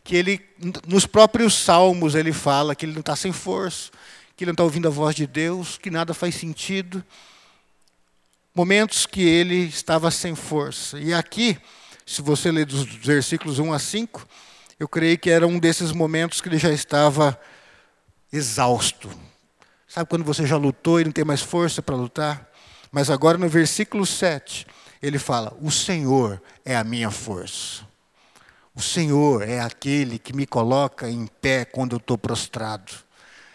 que 0.03 0.17
ele, 0.17 0.41
nos 0.87 1.07
próprios 1.07 1.55
salmos, 1.55 2.15
ele 2.15 2.33
fala 2.33 2.75
que 2.75 2.87
ele 2.87 2.93
não 2.93 3.01
está 3.01 3.15
sem 3.15 3.33
força, 3.33 3.91
que 4.37 4.45
ele 4.45 4.51
não 4.51 4.55
está 4.55 4.65
ouvindo 4.65 4.89
a 4.89 4.91
voz 4.91 5.15
de 5.15 5.27
Deus, 5.27 5.79
que 5.79 5.91
nada 5.91 6.15
faz 6.15 6.35
sentido. 6.35 7.05
Momentos 8.54 9.06
que 9.06 9.23
ele 9.23 9.64
estava 9.64 10.11
sem 10.11 10.35
força. 10.35 10.99
E 10.99 11.14
aqui, 11.14 11.59
se 12.04 12.21
você 12.21 12.52
ler 12.52 12.66
dos 12.66 12.85
versículos 12.85 13.59
1 13.59 13.73
a 13.73 13.78
5, 13.78 14.28
eu 14.78 14.87
creio 14.87 15.18
que 15.18 15.30
era 15.30 15.47
um 15.47 15.59
desses 15.59 15.90
momentos 15.90 16.42
que 16.42 16.50
ele 16.50 16.59
já 16.59 16.71
estava 16.71 17.40
exausto. 18.30 19.09
Sabe 19.88 20.06
quando 20.06 20.23
você 20.25 20.47
já 20.47 20.59
lutou 20.59 21.00
e 21.00 21.04
não 21.04 21.12
tem 21.12 21.25
mais 21.25 21.40
força 21.40 21.80
para 21.80 21.97
lutar? 21.97 22.47
Mas 22.90 23.09
agora 23.09 23.38
no 23.38 23.49
versículo 23.49 24.04
7, 24.04 24.66
ele 25.00 25.18
fala: 25.18 25.56
O 25.62 25.71
Senhor 25.71 26.42
é 26.62 26.76
a 26.76 26.85
minha 26.85 27.11
força. 27.11 27.87
O 28.75 28.82
Senhor 28.82 29.49
é 29.49 29.61
aquele 29.61 30.18
que 30.18 30.35
me 30.35 30.47
coloca 30.47 31.09
em 31.09 31.26
pé 31.26 31.64
quando 31.64 31.92
eu 31.92 31.99
estou 31.99 32.18
prostrado. 32.18 32.92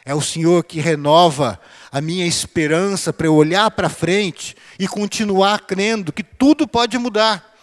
É 0.03 0.15
o 0.15 0.21
Senhor 0.21 0.63
que 0.63 0.79
renova 0.79 1.59
a 1.97 2.01
minha 2.01 2.25
esperança 2.25 3.11
para 3.11 3.27
eu 3.27 3.35
olhar 3.35 3.71
para 3.71 3.89
frente 3.89 4.55
e 4.77 4.87
continuar 4.87 5.61
crendo 5.61 6.13
que 6.13 6.23
tudo 6.23 6.67
pode 6.67 6.97
mudar. 6.97 7.57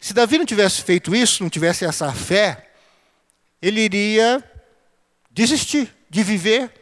Se 0.00 0.12
Davi 0.12 0.38
não 0.38 0.44
tivesse 0.44 0.82
feito 0.82 1.14
isso, 1.14 1.42
não 1.42 1.50
tivesse 1.50 1.84
essa 1.84 2.12
fé, 2.12 2.70
ele 3.62 3.80
iria 3.80 4.42
desistir 5.30 5.92
de 6.10 6.22
viver, 6.22 6.72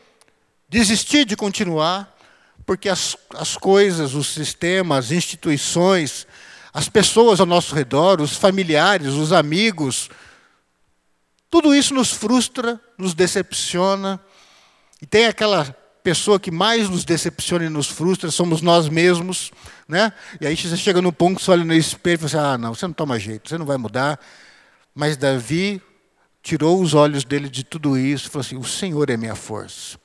desistir 0.68 1.25
de 1.25 1.37
continuar, 1.37 2.16
porque 2.64 2.88
as, 2.88 3.16
as 3.34 3.56
coisas, 3.56 4.14
os 4.14 4.28
sistemas, 4.28 5.06
as 5.06 5.12
instituições, 5.12 6.26
as 6.73 6.88
pessoas 6.88 7.40
ao 7.40 7.46
nosso 7.46 7.75
redor, 7.75 8.20
os 8.20 8.37
familiares, 8.37 9.08
os 9.08 9.32
amigos, 9.32 10.08
tudo 11.50 11.75
isso 11.75 11.94
nos 11.94 12.11
frustra, 12.11 12.80
nos 12.99 13.14
decepciona. 13.14 14.20
E 15.04 15.06
tem 15.06 15.26
aquela 15.26 15.64
pessoa 16.02 16.40
que 16.40 16.50
mais 16.50 16.88
nos 16.88 17.04
decepciona 17.04 17.66
e 17.66 17.68
nos 17.68 17.88
frustra, 17.88 18.30
somos 18.30 18.62
nós 18.62 18.88
mesmos. 18.88 19.52
Né? 19.87 20.11
E 20.40 20.46
aí 20.46 20.56
você 20.56 20.78
chega 20.78 21.02
no 21.02 21.12
ponto 21.12 21.42
você 21.42 21.50
olha 21.50 21.62
no 21.62 21.75
espelho 21.75 22.14
e 22.14 22.26
fala 22.26 22.46
assim, 22.46 22.54
ah, 22.54 22.56
não, 22.56 22.75
você 22.75 22.87
não 22.87 22.94
toma 22.94 23.20
jeito, 23.20 23.50
você 23.50 23.58
não 23.58 23.66
vai 23.66 23.76
mudar. 23.76 24.18
Mas 24.94 25.18
Davi 25.18 25.82
tirou 26.42 26.80
os 26.80 26.94
olhos 26.94 27.23
dele 27.23 27.50
de 27.50 27.62
tudo 27.62 27.99
isso 27.99 28.28
e 28.28 28.30
falou 28.30 28.46
assim, 28.46 28.56
o 28.56 28.64
Senhor 28.64 29.11
é 29.11 29.16
minha 29.18 29.34
força. 29.34 29.99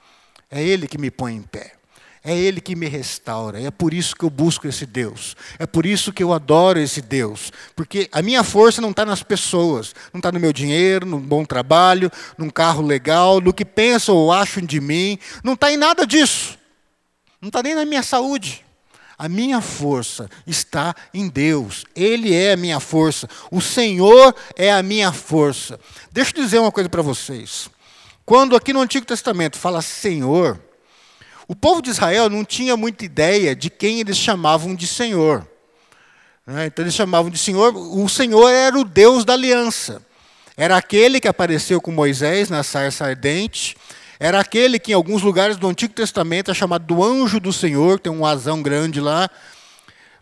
É 0.52 0.62
Ele 0.62 0.86
que 0.86 0.98
me 0.98 1.10
põe 1.10 1.34
em 1.34 1.44
pé. 1.44 1.79
É 2.24 2.38
Ele 2.38 2.60
que 2.60 2.76
me 2.76 2.88
restaura. 2.88 3.62
É 3.62 3.72
por 3.72 3.94
isso 3.94 4.16
que 4.16 4.24
eu 4.24 4.30
busco 4.30 4.68
esse 4.68 4.86
Deus. 4.86 5.36
É 5.58 5.66
por 5.66 5.86
isso 5.86 6.12
que 6.12 6.22
eu 6.22 6.34
adoro 6.34 6.80
esse 6.80 7.02
Deus. 7.02 7.52
Porque 7.76 8.10
a 8.12 8.22
minha 8.22 8.44
força 8.44 8.82
não 8.82 8.92
está 8.92 9.06
nas 9.06 9.24
pessoas, 9.24 9.96
não 10.14 10.20
está 10.20 10.32
no 10.32 10.40
meu 10.40 10.52
dinheiro, 10.52 11.06
num 11.06 11.20
bom 11.20 11.46
trabalho, 11.46 12.12
num 12.38 12.50
carro 12.50 12.82
legal, 12.82 13.40
no 13.40 13.54
que 13.54 13.64
pensam 13.64 14.16
ou 14.16 14.32
acham 14.32 14.64
de 14.64 14.82
mim. 14.82 15.18
Não 15.44 15.54
está 15.54 15.72
em 15.72 15.78
nada 15.78 16.06
disso. 16.06 16.58
Não 17.42 17.48
está 17.48 17.64
nem 17.64 17.74
na 17.74 17.86
minha 17.86 18.04
saúde. 18.04 18.66
A 19.18 19.28
minha 19.28 19.62
força 19.62 20.30
está 20.48 20.96
em 21.14 21.28
Deus. 21.28 21.86
Ele 21.96 22.34
é 22.34 22.54
a 22.54 22.58
minha 22.58 22.80
força. 22.80 23.30
O 23.52 23.62
Senhor 23.62 24.36
é 24.56 24.72
a 24.72 24.84
minha 24.84 25.12
força. 25.12 25.80
Deixa 26.12 26.32
eu 26.36 26.44
dizer 26.44 26.60
uma 26.60 26.72
coisa 26.72 26.90
para 26.90 27.02
vocês. 27.02 27.70
Quando 28.26 28.56
aqui 28.56 28.72
no 28.72 28.80
Antigo 28.80 29.06
Testamento 29.06 29.58
fala 29.58 29.82
Senhor, 29.82 30.60
o 31.50 31.56
povo 31.56 31.82
de 31.82 31.90
Israel 31.90 32.30
não 32.30 32.46
tinha 32.46 32.78
muita 32.78 33.04
ideia 33.04 33.56
de 33.56 33.72
quem 33.72 34.00
eles 34.00 34.16
chamavam 34.16 34.76
de 34.76 34.86
Senhor. 34.86 35.50
Né? 36.46 36.68
Então 36.68 36.86
eles 36.86 36.94
chamavam 36.94 37.32
de 37.32 37.40
Senhor, 37.40 37.76
o 37.76 38.08
Senhor 38.08 38.48
era 38.48 38.78
o 38.78 38.84
Deus 38.84 39.26
da 39.26 39.34
aliança. 39.34 40.00
Era 40.56 40.78
aquele 40.78 41.20
que 41.20 41.28
apareceu 41.28 41.82
com 41.82 41.92
Moisés 41.92 42.52
na 42.52 42.62
sarça 42.62 43.04
ardente, 43.04 43.76
era 44.20 44.40
aquele 44.40 44.78
que 44.78 44.92
em 44.92 44.94
alguns 44.94 45.24
lugares 45.24 45.58
do 45.58 45.68
Antigo 45.68 45.92
Testamento 45.92 46.52
é 46.52 46.54
chamado 46.54 46.86
do 46.86 47.04
anjo 47.04 47.40
do 47.40 47.52
Senhor, 47.52 48.00
tem 48.00 48.14
um 48.14 48.28
asão 48.28 48.62
grande 48.62 49.02
lá. 49.02 49.28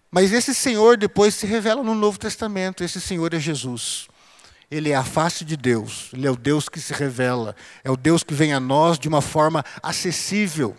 Mas 0.09 0.31
esse 0.31 0.55
Senhor 0.55 0.95
depois 0.95 1.35
se 1.35 1.45
revela 1.45 1.83
no 1.83 1.93
Novo 1.93 2.17
Testamento, 2.17 2.85
esse 2.85 3.01
Senhor 3.01 3.33
é 3.33 3.39
Jesus. 3.39 4.07
Ele 4.71 4.91
é 4.91 4.95
a 4.95 5.03
face 5.03 5.43
de 5.43 5.57
Deus, 5.57 6.09
ele 6.13 6.25
é 6.25 6.31
o 6.31 6.37
Deus 6.37 6.69
que 6.69 6.79
se 6.79 6.93
revela, 6.93 7.53
é 7.83 7.91
o 7.91 7.97
Deus 7.97 8.23
que 8.23 8.33
vem 8.33 8.53
a 8.53 8.61
nós 8.61 8.97
de 8.97 9.09
uma 9.09 9.21
forma 9.21 9.61
acessível. 9.83 10.77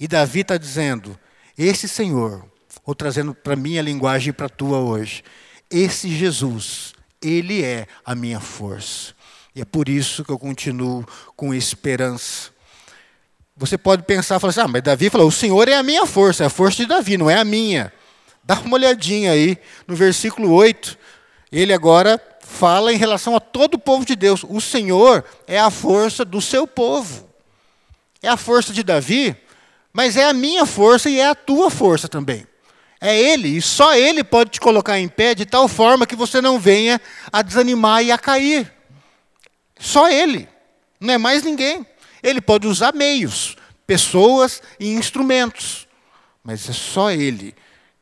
E 0.00 0.08
Davi 0.08 0.40
está 0.40 0.56
dizendo: 0.56 1.16
esse 1.56 1.86
Senhor, 1.86 2.42
ou 2.84 2.94
trazendo 2.94 3.34
para 3.34 3.54
minha 3.54 3.82
linguagem 3.82 4.30
e 4.30 4.32
para 4.32 4.46
a 4.46 4.48
tua 4.48 4.78
hoje, 4.78 5.22
esse 5.70 6.08
Jesus, 6.08 6.94
ele 7.20 7.62
é 7.62 7.86
a 8.04 8.14
minha 8.14 8.40
força. 8.40 9.14
E 9.54 9.60
é 9.60 9.64
por 9.64 9.88
isso 9.88 10.24
que 10.24 10.30
eu 10.30 10.38
continuo 10.38 11.06
com 11.36 11.52
esperança. 11.52 12.50
Você 13.56 13.76
pode 13.76 14.04
pensar, 14.04 14.38
falar 14.38 14.52
assim, 14.52 14.60
ah, 14.60 14.68
mas 14.68 14.82
Davi 14.82 15.10
falou, 15.10 15.28
o 15.28 15.32
Senhor 15.32 15.68
é 15.68 15.74
a 15.74 15.82
minha 15.82 16.06
força, 16.06 16.44
é 16.44 16.46
a 16.46 16.50
força 16.50 16.78
de 16.78 16.86
Davi, 16.86 17.18
não 17.18 17.28
é 17.28 17.36
a 17.36 17.44
minha. 17.44 17.92
Dá 18.42 18.58
uma 18.60 18.76
olhadinha 18.76 19.32
aí 19.32 19.58
no 19.86 19.94
versículo 19.94 20.50
8. 20.50 20.96
Ele 21.52 21.74
agora 21.74 22.18
fala 22.40 22.92
em 22.92 22.96
relação 22.96 23.36
a 23.36 23.40
todo 23.40 23.74
o 23.74 23.78
povo 23.78 24.06
de 24.06 24.16
Deus. 24.16 24.44
O 24.48 24.60
Senhor 24.60 25.24
é 25.46 25.58
a 25.58 25.70
força 25.70 26.24
do 26.24 26.40
seu 26.40 26.66
povo. 26.66 27.28
É 28.22 28.28
a 28.28 28.36
força 28.36 28.72
de 28.72 28.82
Davi, 28.82 29.36
mas 29.92 30.16
é 30.16 30.24
a 30.24 30.32
minha 30.32 30.64
força 30.64 31.10
e 31.10 31.18
é 31.18 31.28
a 31.28 31.34
tua 31.34 31.70
força 31.70 32.08
também. 32.08 32.46
É 33.00 33.18
Ele, 33.18 33.48
e 33.48 33.62
só 33.62 33.94
Ele 33.94 34.22
pode 34.22 34.50
te 34.50 34.60
colocar 34.60 34.98
em 34.98 35.08
pé 35.08 35.34
de 35.34 35.46
tal 35.46 35.66
forma 35.66 36.06
que 36.06 36.14
você 36.14 36.40
não 36.40 36.58
venha 36.58 37.00
a 37.32 37.40
desanimar 37.42 38.04
e 38.04 38.12
a 38.12 38.18
cair. 38.18 38.70
Só 39.78 40.10
Ele, 40.10 40.46
não 41.00 41.14
é 41.14 41.18
mais 41.18 41.42
ninguém. 41.42 41.86
Ele 42.22 42.40
pode 42.40 42.66
usar 42.66 42.94
meios, 42.94 43.56
pessoas 43.86 44.62
e 44.78 44.92
instrumentos, 44.92 45.88
mas 46.44 46.68
é 46.68 46.72
só 46.72 47.10
Ele 47.10 47.54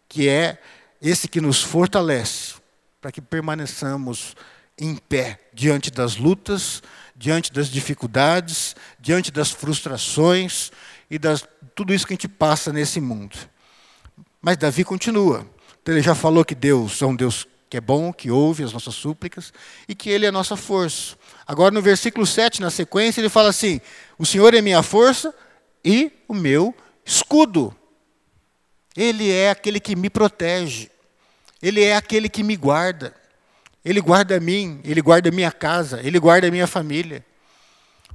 que 0.09 0.29
é 0.29 0.59
esse 1.01 1.29
que 1.29 1.41
nos 1.41 1.63
fortalece 1.63 2.55
para 3.01 3.13
que 3.13 3.21
permaneçamos 3.21 4.35
em 4.77 4.97
pé 4.97 5.39
diante 5.53 5.91
das 5.91 6.17
lutas, 6.17 6.83
diante 7.15 7.53
das 7.53 7.69
dificuldades, 7.69 8.75
diante 8.99 9.31
das 9.31 9.51
frustrações 9.51 10.73
e 11.11 11.19
das 11.19 11.47
tudo 11.75 11.95
isso 11.95 12.07
que 12.07 12.13
a 12.13 12.17
gente 12.17 12.29
passa 12.29 12.73
nesse 12.73 13.01
mundo. 13.01 13.37
Mas 14.41 14.57
Davi 14.57 14.85
continua. 14.85 15.47
Então 15.83 15.95
ele 15.95 16.03
já 16.03 16.15
falou 16.15 16.45
que 16.45 16.55
Deus 16.55 17.01
é 17.03 17.07
um 17.07 17.15
Deus 17.15 17.47
que 17.69 17.77
é 17.77 17.81
bom, 17.81 18.13
que 18.13 18.31
ouve 18.31 18.65
as 18.65 18.73
nossas 18.73 18.95
súplicas 18.95 19.53
e 19.87 19.95
que 19.95 20.09
Ele 20.09 20.25
é 20.25 20.29
a 20.31 20.33
nossa 20.33 20.57
força. 20.57 21.17
Agora, 21.47 21.71
no 21.71 21.83
versículo 21.83 22.27
7, 22.27 22.61
na 22.61 22.71
sequência, 22.71 23.21
ele 23.21 23.29
fala 23.29 23.51
assim: 23.51 23.81
O 24.19 24.25
Senhor 24.25 24.55
é 24.55 24.63
minha 24.63 24.83
força 24.83 25.35
e 25.85 26.11
o 26.27 26.35
meu 26.35 26.75
escudo. 27.05 27.75
Ele 28.97 29.31
é 29.31 29.51
aquele 29.51 29.79
que 29.79 29.95
me 29.95 30.11
protege. 30.11 30.91
Ele 31.63 31.85
é 31.85 31.95
aquele 31.95 32.29
que 32.29 32.43
me 32.43 32.57
guarda. 32.57 33.15
Ele 33.85 34.01
guarda 34.01 34.37
a 34.37 34.41
mim, 34.41 34.81
ele 34.85 35.01
guarda 35.01 35.29
a 35.29 35.33
minha 35.33 35.53
casa, 35.53 36.01
ele 36.03 36.19
guarda 36.19 36.49
a 36.49 36.51
minha 36.51 36.67
família. 36.67 37.25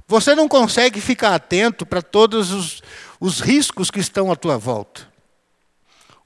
Você 0.06 0.34
não 0.34 0.46
consegue 0.46 1.00
ficar 1.00 1.34
atento 1.34 1.86
para 1.86 2.02
todos 2.02 2.50
os, 2.50 2.82
os 3.18 3.40
riscos 3.40 3.90
que 3.90 4.00
estão 4.00 4.30
à 4.30 4.36
tua 4.36 4.58
volta. 4.58 5.08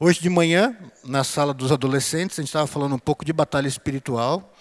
Hoje 0.01 0.21
de 0.21 0.29
manhã, 0.29 0.77
na 1.05 1.23
sala 1.23 1.55
dos 1.55 1.71
adolescentes, 1.71 2.39
a 2.39 2.43
gente 2.43 2.49
estava 2.49 2.67
falando 2.67 2.97
um 2.97 2.99
pouco 2.99 3.25
de 3.25 3.33
batalha 3.33 3.69
espiritual. 3.69 4.53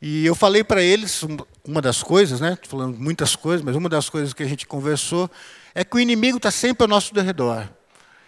E 0.00 0.26
eu 0.26 0.34
falei 0.34 0.62
para 0.62 0.82
eles 0.82 1.22
uma 1.66 1.80
das 1.80 2.02
coisas, 2.02 2.38
né? 2.38 2.58
Falando 2.68 2.98
muitas 2.98 3.34
coisas, 3.34 3.64
mas 3.64 3.74
uma 3.76 3.88
das 3.88 4.10
coisas 4.10 4.34
que 4.34 4.42
a 4.42 4.46
gente 4.46 4.66
conversou 4.66 5.30
é 5.74 5.82
que 5.82 5.96
o 5.96 6.00
inimigo 6.00 6.36
está 6.36 6.50
sempre 6.50 6.84
ao 6.84 6.88
nosso 6.88 7.14
redor. 7.14 7.68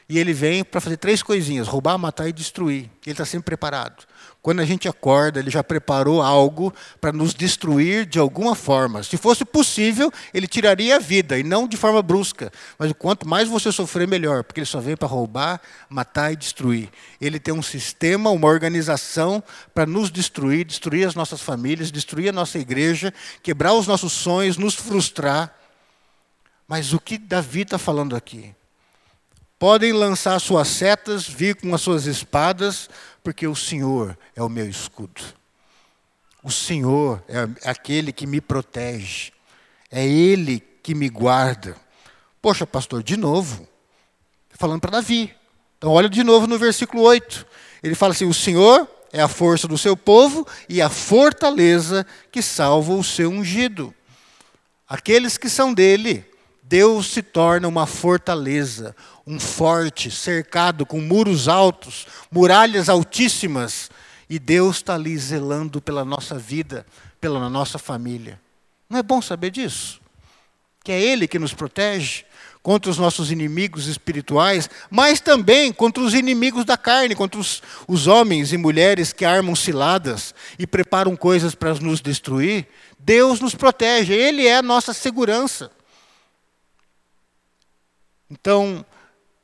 E 0.09 0.19
ele 0.21 0.33
vem 0.33 0.63
para 0.63 0.81
fazer 0.81 0.97
três 0.97 1.23
coisinhas: 1.23 1.67
roubar, 1.67 1.99
matar 1.99 2.29
e 2.29 2.33
destruir. 2.33 2.91
Ele 3.05 3.13
está 3.13 3.25
sempre 3.25 3.47
preparado. 3.47 4.07
Quando 4.41 4.61
a 4.61 4.65
gente 4.65 4.87
acorda, 4.87 5.41
ele 5.41 5.51
já 5.51 5.65
preparou 5.65 6.23
algo 6.23 6.73
para 7.01 7.11
nos 7.11 7.35
destruir 7.35 8.07
de 8.07 8.17
alguma 8.17 8.55
forma. 8.55 9.03
Se 9.03 9.17
fosse 9.17 9.45
possível, 9.45 10.13
ele 10.33 10.47
tiraria 10.47 10.95
a 10.95 10.99
vida, 11.01 11.37
e 11.37 11.43
não 11.43 11.67
de 11.67 11.77
forma 11.77 12.01
brusca. 12.01 12.53
Mas 12.79 12.93
quanto 12.93 13.27
mais 13.27 13.49
você 13.49 13.73
sofrer, 13.73 14.07
melhor, 14.07 14.45
porque 14.45 14.61
ele 14.61 14.67
só 14.67 14.79
vem 14.79 14.97
para 14.97 15.09
roubar, 15.09 15.61
matar 15.91 16.33
e 16.33 16.37
destruir. 16.37 16.89
Ele 17.21 17.41
tem 17.41 17.53
um 17.53 17.63
sistema, 17.63 18.31
uma 18.31 18.47
organização 18.47 19.43
para 19.75 19.85
nos 19.85 20.13
destruir, 20.13 20.65
destruir 20.65 21.09
as 21.09 21.17
nossas 21.17 21.41
famílias, 21.41 21.91
destruir 21.91 22.29
a 22.29 22.33
nossa 22.33 22.57
igreja, 22.57 23.13
quebrar 23.43 23.73
os 23.73 23.89
nossos 23.89 24.13
sonhos, 24.13 24.57
nos 24.57 24.77
frustrar. 24.77 25.53
Mas 26.69 26.93
o 26.93 27.01
que 27.01 27.19
Davi 27.19 27.63
está 27.63 27.79
falando 27.79 28.15
aqui? 28.15 28.55
Podem 29.59 29.93
lançar 29.93 30.39
suas 30.39 30.69
setas, 30.69 31.27
vir 31.27 31.57
com 31.57 31.75
as 31.75 31.81
suas 31.81 32.05
espadas, 32.05 32.91
porque 33.23 33.47
o 33.47 33.57
Senhor 33.57 34.17
é 34.35 34.43
o 34.43 34.49
meu 34.49 34.69
escudo. 34.69 35.23
O 36.43 36.51
Senhor 36.51 37.25
é 37.27 37.69
aquele 37.69 38.13
que 38.13 38.27
me 38.27 38.41
protege. 38.41 39.33
É 39.91 40.07
Ele 40.07 40.61
que 40.83 40.95
me 40.95 41.09
guarda. 41.09 41.75
Poxa, 42.41 42.67
pastor, 42.67 43.03
de 43.03 43.17
novo. 43.17 43.67
Falando 44.51 44.81
para 44.81 44.93
Davi. 44.93 45.35
Então, 45.79 45.91
olha 45.91 46.09
de 46.09 46.23
novo 46.23 46.47
no 46.47 46.59
versículo 46.59 47.03
8. 47.03 47.47
Ele 47.83 47.95
fala 47.95 48.13
assim: 48.13 48.27
O 48.27 48.35
Senhor 48.35 48.89
é 49.13 49.21
a 49.21 49.29
força 49.29 49.67
do 49.67 49.79
seu 49.79 49.97
povo 49.97 50.47
e 50.69 50.81
a 50.83 50.89
fortaleza 50.89 52.07
que 52.31 52.43
salva 52.43 52.93
o 52.93 53.03
seu 53.03 53.31
ungido. 53.31 53.95
Aqueles 54.89 55.37
que 55.37 55.49
são 55.49 55.75
dele, 55.75 56.25
Deus 56.69 57.07
se 57.07 57.23
torna 57.23 57.69
uma 57.69 57.87
fortaleza, 57.87 58.95
um 59.25 59.39
forte, 59.39 60.11
cercado 60.11 60.85
com 60.85 61.01
muros 61.01 61.47
altos, 61.47 62.09
muralhas 62.29 62.89
altíssimas, 62.89 63.89
e 64.29 64.37
Deus 64.37 64.77
está 64.77 64.95
ali 64.95 65.17
zelando 65.17 65.81
pela 65.81 66.05
nossa 66.05 66.37
vida, 66.37 66.85
pela 67.21 67.49
nossa 67.49 67.79
família. 67.79 68.41
Não 68.91 68.99
é 68.99 69.03
bom 69.03 69.23
saber 69.23 69.51
disso? 69.51 70.01
Que 70.83 70.91
é 70.91 71.01
Ele 71.01 71.29
que 71.29 71.39
nos 71.39 71.55
protege 71.55 72.25
contra 72.65 72.91
os 72.91 72.99
nossos 72.99 73.31
inimigos 73.31 73.87
espirituais, 73.87 74.69
mas 74.91 75.21
também 75.21 75.73
contra 75.73 76.03
os 76.03 76.15
inimigos 76.15 76.65
da 76.65 76.77
carne, 76.77 77.15
contra 77.15 77.39
os, 77.39 77.63
os 77.87 78.09
homens 78.09 78.53
e 78.53 78.57
mulheres 78.57 79.13
que 79.13 79.25
armam 79.25 79.55
ciladas 79.55 80.35
e 80.59 80.67
preparam 80.67 81.15
coisas 81.15 81.55
para 81.55 81.75
nos 81.75 82.01
destruir. 82.01 82.67
Deus 82.99 83.39
nos 83.39 83.55
protege, 83.55 84.13
Ele 84.13 84.49
é 84.49 84.57
a 84.57 84.63
nossa 84.63 84.93
segurança. 84.93 85.71
Então, 88.30 88.85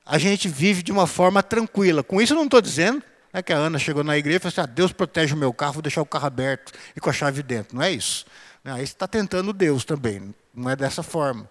a 0.05 0.19
gente 0.19 0.49
vive 0.49 0.83
de 0.83 0.93
uma 0.93 1.07
forma 1.07 1.43
tranquila. 1.43 2.03
Com 2.03 2.21
isso, 2.21 2.35
não 2.35 2.45
estou 2.45 2.61
dizendo 2.61 3.03
é 3.33 3.43
que 3.43 3.53
a 3.53 3.57
Ana 3.57 3.79
chegou 3.79 4.05
na 4.05 4.17
igreja 4.17 4.37
e 4.37 4.41
falou 4.41 4.53
assim: 4.53 4.61
ah, 4.61 4.67
Deus 4.67 4.93
protege 4.93 5.33
o 5.33 5.37
meu 5.37 5.53
carro, 5.53 5.75
vou 5.75 5.83
deixar 5.83 6.03
o 6.03 6.07
carro 6.07 6.27
aberto 6.27 6.73
e 6.95 7.01
com 7.01 7.09
a 7.09 7.13
chave 7.13 7.43
dentro. 7.43 7.77
Não 7.77 7.83
é 7.83 7.91
isso. 7.91 8.27
Aí 8.65 8.87
você 8.87 8.93
está 8.93 9.09
tentando 9.09 9.53
Deus 9.53 9.85
também. 9.85 10.35
Não 10.55 10.69
é 10.69 10.77
dessa 10.77 11.03
forma. 11.03 11.51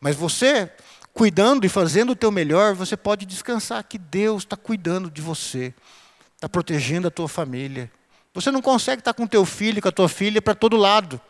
Mas 0.00 0.14
você, 0.14 0.70
cuidando 1.12 1.66
e 1.66 1.68
fazendo 1.68 2.12
o 2.12 2.16
teu 2.16 2.30
melhor, 2.30 2.74
você 2.74 2.96
pode 2.96 3.26
descansar 3.26 3.82
que 3.84 3.98
Deus 3.98 4.44
está 4.44 4.56
cuidando 4.56 5.10
de 5.10 5.20
você, 5.20 5.74
está 6.36 6.48
protegendo 6.48 7.08
a 7.08 7.10
tua 7.10 7.28
família. 7.28 7.90
Você 8.32 8.50
não 8.50 8.62
consegue 8.62 9.00
estar 9.00 9.14
com 9.14 9.24
o 9.24 9.28
teu 9.28 9.44
filho, 9.44 9.82
com 9.82 9.88
a 9.88 9.92
tua 9.92 10.08
filha 10.08 10.40
para 10.40 10.54
todo 10.54 10.76
lado. 10.76 11.20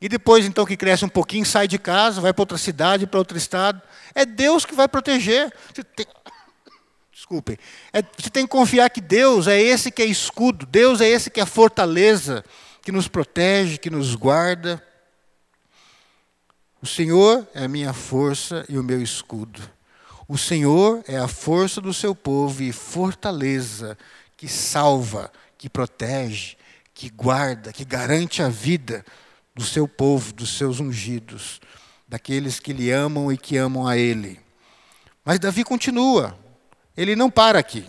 E 0.00 0.08
depois, 0.08 0.46
então, 0.46 0.64
que 0.64 0.76
cresce 0.76 1.04
um 1.04 1.08
pouquinho, 1.08 1.44
sai 1.44 1.68
de 1.68 1.78
casa, 1.78 2.20
vai 2.20 2.32
para 2.32 2.42
outra 2.42 2.56
cidade, 2.56 3.06
para 3.06 3.18
outro 3.18 3.36
estado. 3.36 3.82
É 4.14 4.24
Deus 4.24 4.64
que 4.64 4.74
vai 4.74 4.88
proteger. 4.88 5.52
Você 5.72 5.84
tem... 5.84 6.06
Desculpem. 7.12 7.58
É, 7.92 8.02
você 8.02 8.30
tem 8.30 8.46
que 8.46 8.50
confiar 8.50 8.88
que 8.88 9.00
Deus 9.00 9.46
é 9.46 9.60
esse 9.60 9.90
que 9.90 10.00
é 10.00 10.06
escudo, 10.06 10.64
Deus 10.64 11.02
é 11.02 11.08
esse 11.08 11.30
que 11.30 11.38
é 11.38 11.44
fortaleza, 11.44 12.42
que 12.82 12.90
nos 12.90 13.08
protege, 13.08 13.76
que 13.76 13.90
nos 13.90 14.14
guarda. 14.14 14.82
O 16.80 16.86
Senhor 16.86 17.46
é 17.54 17.64
a 17.64 17.68
minha 17.68 17.92
força 17.92 18.64
e 18.70 18.78
o 18.78 18.82
meu 18.82 19.02
escudo. 19.02 19.60
O 20.26 20.38
Senhor 20.38 21.04
é 21.06 21.18
a 21.18 21.28
força 21.28 21.78
do 21.78 21.92
seu 21.92 22.14
povo 22.14 22.62
e 22.62 22.72
fortaleza 22.72 23.98
que 24.34 24.48
salva, 24.48 25.30
que 25.58 25.68
protege, 25.68 26.56
que 26.94 27.10
guarda, 27.10 27.70
que 27.70 27.84
garante 27.84 28.42
a 28.42 28.48
vida 28.48 29.04
do 29.60 29.66
seu 29.66 29.86
povo, 29.86 30.32
dos 30.32 30.56
seus 30.56 30.80
ungidos, 30.80 31.60
daqueles 32.08 32.58
que 32.58 32.72
lhe 32.72 32.90
amam 32.90 33.30
e 33.30 33.36
que 33.36 33.58
amam 33.58 33.86
a 33.86 33.94
ele. 33.94 34.40
Mas 35.22 35.38
Davi 35.38 35.64
continua, 35.64 36.34
ele 36.96 37.14
não 37.14 37.30
para 37.30 37.58
aqui. 37.58 37.84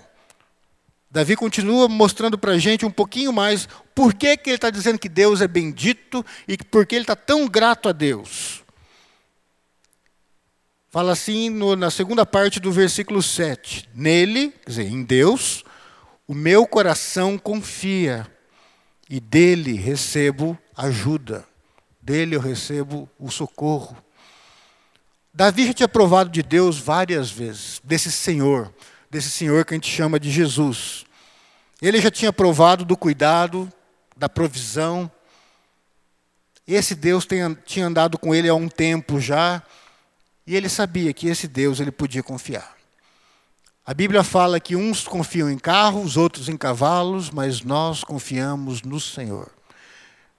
Davi 1.09 1.37
continua 1.37 1.87
mostrando 1.87 2.37
para 2.37 2.51
a 2.51 2.57
gente 2.57 2.85
um 2.85 2.91
pouquinho 2.91 3.31
mais 3.31 3.69
por 3.95 4.13
que, 4.13 4.35
que 4.35 4.49
ele 4.49 4.57
está 4.57 4.69
dizendo 4.69 4.99
que 4.99 5.07
Deus 5.07 5.39
é 5.39 5.47
bendito 5.47 6.25
e 6.45 6.57
por 6.57 6.85
que 6.85 6.95
ele 6.95 7.03
está 7.03 7.15
tão 7.15 7.47
grato 7.47 7.87
a 7.87 7.93
Deus. 7.93 8.61
Fala 10.89 11.13
assim 11.13 11.49
no, 11.49 11.77
na 11.77 11.89
segunda 11.89 12.25
parte 12.25 12.59
do 12.59 12.69
versículo 12.69 13.23
7. 13.23 13.87
Nele, 13.95 14.53
quer 14.65 14.69
dizer, 14.69 14.87
em 14.87 15.03
Deus, 15.03 15.63
o 16.27 16.33
meu 16.33 16.67
coração 16.67 17.37
confia 17.37 18.29
e 19.09 19.21
dele 19.21 19.71
recebo 19.71 20.57
ajuda. 20.75 21.49
Dele 22.01 22.35
eu 22.35 22.39
recebo 22.39 23.07
o 23.19 23.29
socorro. 23.29 23.95
Davi 25.33 25.67
já 25.67 25.73
tinha 25.73 25.87
provado 25.87 26.29
de 26.29 26.41
Deus 26.41 26.77
várias 26.77 27.29
vezes, 27.29 27.79
desse 27.83 28.11
Senhor, 28.11 28.73
desse 29.09 29.29
Senhor 29.29 29.63
que 29.63 29.73
a 29.73 29.77
gente 29.77 29.89
chama 29.89 30.19
de 30.19 30.29
Jesus. 30.31 31.05
Ele 31.81 32.01
já 32.01 32.11
tinha 32.11 32.33
provado 32.33 32.83
do 32.83 32.97
cuidado, 32.97 33.71
da 34.17 34.27
provisão. 34.27 35.09
Esse 36.67 36.95
Deus 36.95 37.25
tinha 37.65 37.85
andado 37.85 38.17
com 38.17 38.35
ele 38.35 38.49
há 38.49 38.55
um 38.55 38.67
tempo 38.67 39.19
já, 39.19 39.63
e 40.45 40.55
ele 40.55 40.69
sabia 40.69 41.13
que 41.13 41.27
esse 41.27 41.47
Deus 41.47 41.79
ele 41.79 41.91
podia 41.91 42.21
confiar. 42.21 42.75
A 43.85 43.93
Bíblia 43.93 44.23
fala 44.23 44.59
que 44.59 44.75
uns 44.75 45.07
confiam 45.07 45.49
em 45.49 45.57
carros, 45.57 46.17
outros 46.17 46.49
em 46.49 46.57
cavalos, 46.57 47.29
mas 47.31 47.61
nós 47.61 48.03
confiamos 48.03 48.81
no 48.81 48.99
Senhor. 48.99 49.51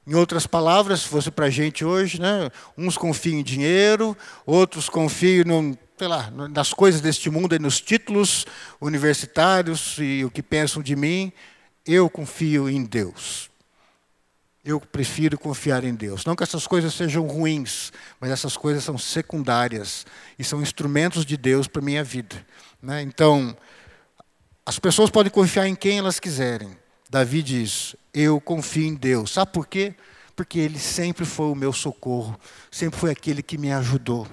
Em 0.05 0.15
outras 0.15 0.47
palavras, 0.47 1.01
se 1.01 1.09
fosse 1.09 1.31
para 1.31 1.47
a 1.47 1.51
gente 1.51 1.85
hoje, 1.85 2.21
né, 2.21 2.51
uns 2.77 2.99
confiam 2.99 3.38
em 3.38 3.43
dinheiro, 3.43 4.17
outros 4.45 4.88
confiam 4.88 5.45
no, 5.45 5.79
sei 5.97 6.09
lá, 6.09 6.29
nas 6.51 6.73
coisas 6.73 7.01
deste 7.01 7.31
mundo, 7.31 7.57
nos 7.61 7.81
títulos 7.81 8.45
universitários 8.81 9.97
e 10.01 10.25
o 10.25 10.31
que 10.31 10.43
pensam 10.43 10.83
de 10.83 10.97
mim. 10.97 11.33
Eu 11.87 12.11
confio 12.11 12.69
em 12.69 12.83
Deus. 12.85 13.49
Eu 14.65 14.81
prefiro 14.81 15.38
confiar 15.38 15.85
em 15.85 15.95
Deus. 15.95 16.25
Não 16.25 16.35
que 16.35 16.43
essas 16.43 16.67
coisas 16.67 16.95
sejam 16.95 17.27
ruins, 17.27 17.93
mas 18.21 18.31
essas 18.31 18.57
coisas 18.57 18.83
são 18.83 18.99
secundárias 18.99 20.05
e 20.37 20.43
são 20.43 20.61
instrumentos 20.61 21.25
de 21.25 21.37
Deus 21.37 21.69
para 21.69 21.81
a 21.81 21.85
minha 21.85 22.03
vida. 22.03 22.45
Né? 22.81 23.03
Então, 23.03 23.57
as 24.67 24.79
pessoas 24.81 25.11
podem 25.11 25.31
confiar 25.31 25.69
em 25.69 25.75
quem 25.77 25.99
elas 25.99 26.19
quiserem. 26.19 26.77
Davi 27.12 27.42
diz: 27.42 27.94
Eu 28.14 28.40
confio 28.40 28.87
em 28.87 28.94
Deus. 28.94 29.33
Sabe 29.33 29.53
por 29.53 29.66
quê? 29.66 29.94
Porque 30.35 30.59
Ele 30.59 30.79
sempre 30.79 31.27
foi 31.27 31.44
o 31.44 31.55
meu 31.55 31.70
socorro, 31.70 32.40
sempre 32.70 32.98
foi 32.98 33.11
aquele 33.11 33.42
que 33.42 33.59
me 33.59 33.70
ajudou. 33.70 34.27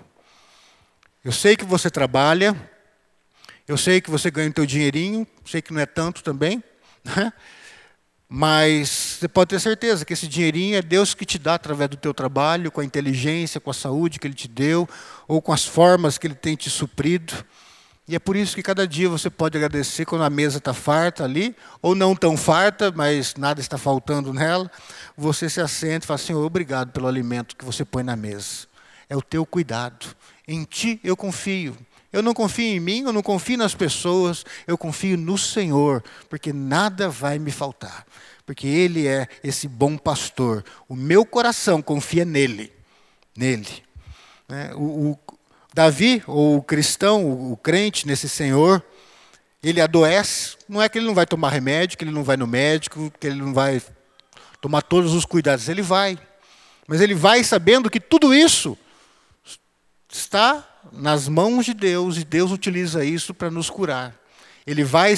Eu 1.21 1.33
sei 1.33 1.57
que 1.57 1.65
você 1.65 1.89
trabalha, 1.89 2.55
eu 3.67 3.75
sei 3.75 3.99
que 3.99 4.09
você 4.09 4.31
ganha 4.31 4.49
o 4.49 4.53
teu 4.53 4.65
dinheirinho, 4.65 5.27
sei 5.45 5.61
que 5.61 5.73
não 5.73 5.81
é 5.81 5.85
tanto 5.85 6.23
também, 6.23 6.63
né? 7.03 7.33
mas 8.29 9.17
você 9.19 9.27
pode 9.27 9.49
ter 9.49 9.59
certeza 9.59 10.05
que 10.05 10.13
esse 10.13 10.25
dinheirinho 10.25 10.77
é 10.77 10.81
Deus 10.81 11.13
que 11.13 11.25
te 11.25 11.37
dá 11.37 11.55
através 11.55 11.89
do 11.89 11.97
teu 11.97 12.13
trabalho, 12.13 12.71
com 12.71 12.79
a 12.79 12.85
inteligência, 12.85 13.59
com 13.59 13.71
a 13.71 13.73
saúde 13.73 14.19
que 14.19 14.25
Ele 14.25 14.33
te 14.33 14.47
deu, 14.47 14.87
ou 15.27 15.41
com 15.41 15.51
as 15.51 15.65
formas 15.65 16.17
que 16.17 16.27
Ele 16.27 16.35
tem 16.35 16.55
te 16.55 16.69
suprido. 16.69 17.33
E 18.10 18.15
é 18.15 18.19
por 18.19 18.36
isso 18.36 18.56
que 18.56 18.63
cada 18.63 18.88
dia 18.88 19.08
você 19.08 19.30
pode 19.30 19.56
agradecer 19.56 20.04
quando 20.04 20.24
a 20.24 20.32
mesa 20.32 20.58
está 20.58 20.74
farta 20.74 21.24
ali, 21.24 21.56
ou 21.80 21.93
não 21.93 22.15
tão 22.15 22.36
farta, 22.36 22.91
mas 22.91 23.36
nada 23.36 23.62
está 23.62 23.78
faltando 23.78 24.34
nela. 24.34 24.69
Você 25.15 25.48
se 25.48 25.62
assenta 25.62 26.06
e 26.06 26.08
fala, 26.08 26.17
Senhor, 26.17 26.43
obrigado 26.43 26.91
pelo 26.91 27.08
alimento 27.08 27.56
que 27.56 27.63
você 27.63 27.86
põe 27.86 28.02
na 28.02 28.15
mesa. 28.15 28.65
É 29.08 29.15
o 29.15 29.22
teu 29.22 29.45
cuidado. 29.45 30.08
Em 30.48 30.63
ti 30.63 31.00
eu 31.04 31.15
confio. 31.15 31.78
Eu 32.12 32.24
não 32.24 32.34
confio 32.34 32.65
em 32.65 32.80
mim, 32.80 33.04
eu 33.04 33.13
não 33.13 33.22
confio 33.22 33.60
nas 33.60 33.76
pessoas, 33.76 34.43
eu 34.65 34.76
confio 34.76 35.15
no 35.15 35.38
Senhor, 35.38 36.04
porque 36.28 36.52
nada 36.52 37.10
vai 37.10 37.38
me 37.38 37.52
faltar. 37.52 38.08
Porque 38.43 38.65
Ele 38.65 39.08
é 39.08 39.28
esse 39.43 39.67
bom 39.67 39.95
pastor. 39.95 40.65
O 40.88 40.95
meu 40.95 41.24
coração 41.24 41.80
confia 41.80 42.26
nele. 42.26 42.74
Nele. 43.38 43.84
Né? 44.48 44.72
O, 44.74 45.12
o, 45.12 45.19
Davi, 45.73 46.23
ou 46.25 46.58
o 46.58 46.63
cristão, 46.63 47.51
o 47.51 47.55
crente 47.55 48.08
nesse 48.08 48.27
Senhor, 48.27 48.84
ele 49.62 49.79
adoece, 49.79 50.58
não 50.67 50.82
é 50.82 50.89
que 50.89 50.97
ele 50.97 51.05
não 51.05 51.13
vai 51.13 51.25
tomar 51.25 51.49
remédio, 51.49 51.97
que 51.97 52.03
ele 52.03 52.12
não 52.12 52.23
vai 52.23 52.38
no 52.38 52.47
médico, 52.47 53.12
que 53.19 53.27
ele 53.27 53.39
não 53.39 53.53
vai 53.53 53.82
tomar 54.62 54.82
todos 54.82 55.13
os 55.13 55.25
cuidados, 55.25 55.69
ele 55.69 55.82
vai. 55.82 56.17
Mas 56.88 57.01
ele 57.01 57.13
vai 57.13 57.43
sabendo 57.43 57.89
que 57.89 57.99
tudo 57.99 58.34
isso 58.34 58.77
está 60.12 60.65
nas 60.91 61.27
mãos 61.27 61.65
de 61.65 61.73
Deus 61.73 62.17
e 62.17 62.23
Deus 62.23 62.51
utiliza 62.51 63.05
isso 63.05 63.34
para 63.34 63.51
nos 63.51 63.69
curar. 63.69 64.15
Ele 64.65 64.84
vai 64.84 65.15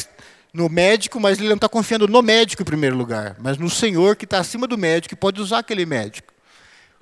no 0.54 0.68
médico, 0.68 1.20
mas 1.20 1.38
ele 1.38 1.48
não 1.48 1.56
está 1.56 1.70
confiando 1.70 2.08
no 2.08 2.22
médico 2.22 2.62
em 2.62 2.66
primeiro 2.66 2.98
lugar, 2.98 3.38
mas 3.40 3.58
no 3.58 3.70
Senhor 3.70 4.18
que 4.18 4.26
está 4.26 4.40
acima 4.40 4.68
do 4.68 4.78
médico 4.78 5.14
e 5.14 5.18
pode 5.18 5.40
usar 5.40 5.60
aquele 5.60 5.86
médico 5.86 6.31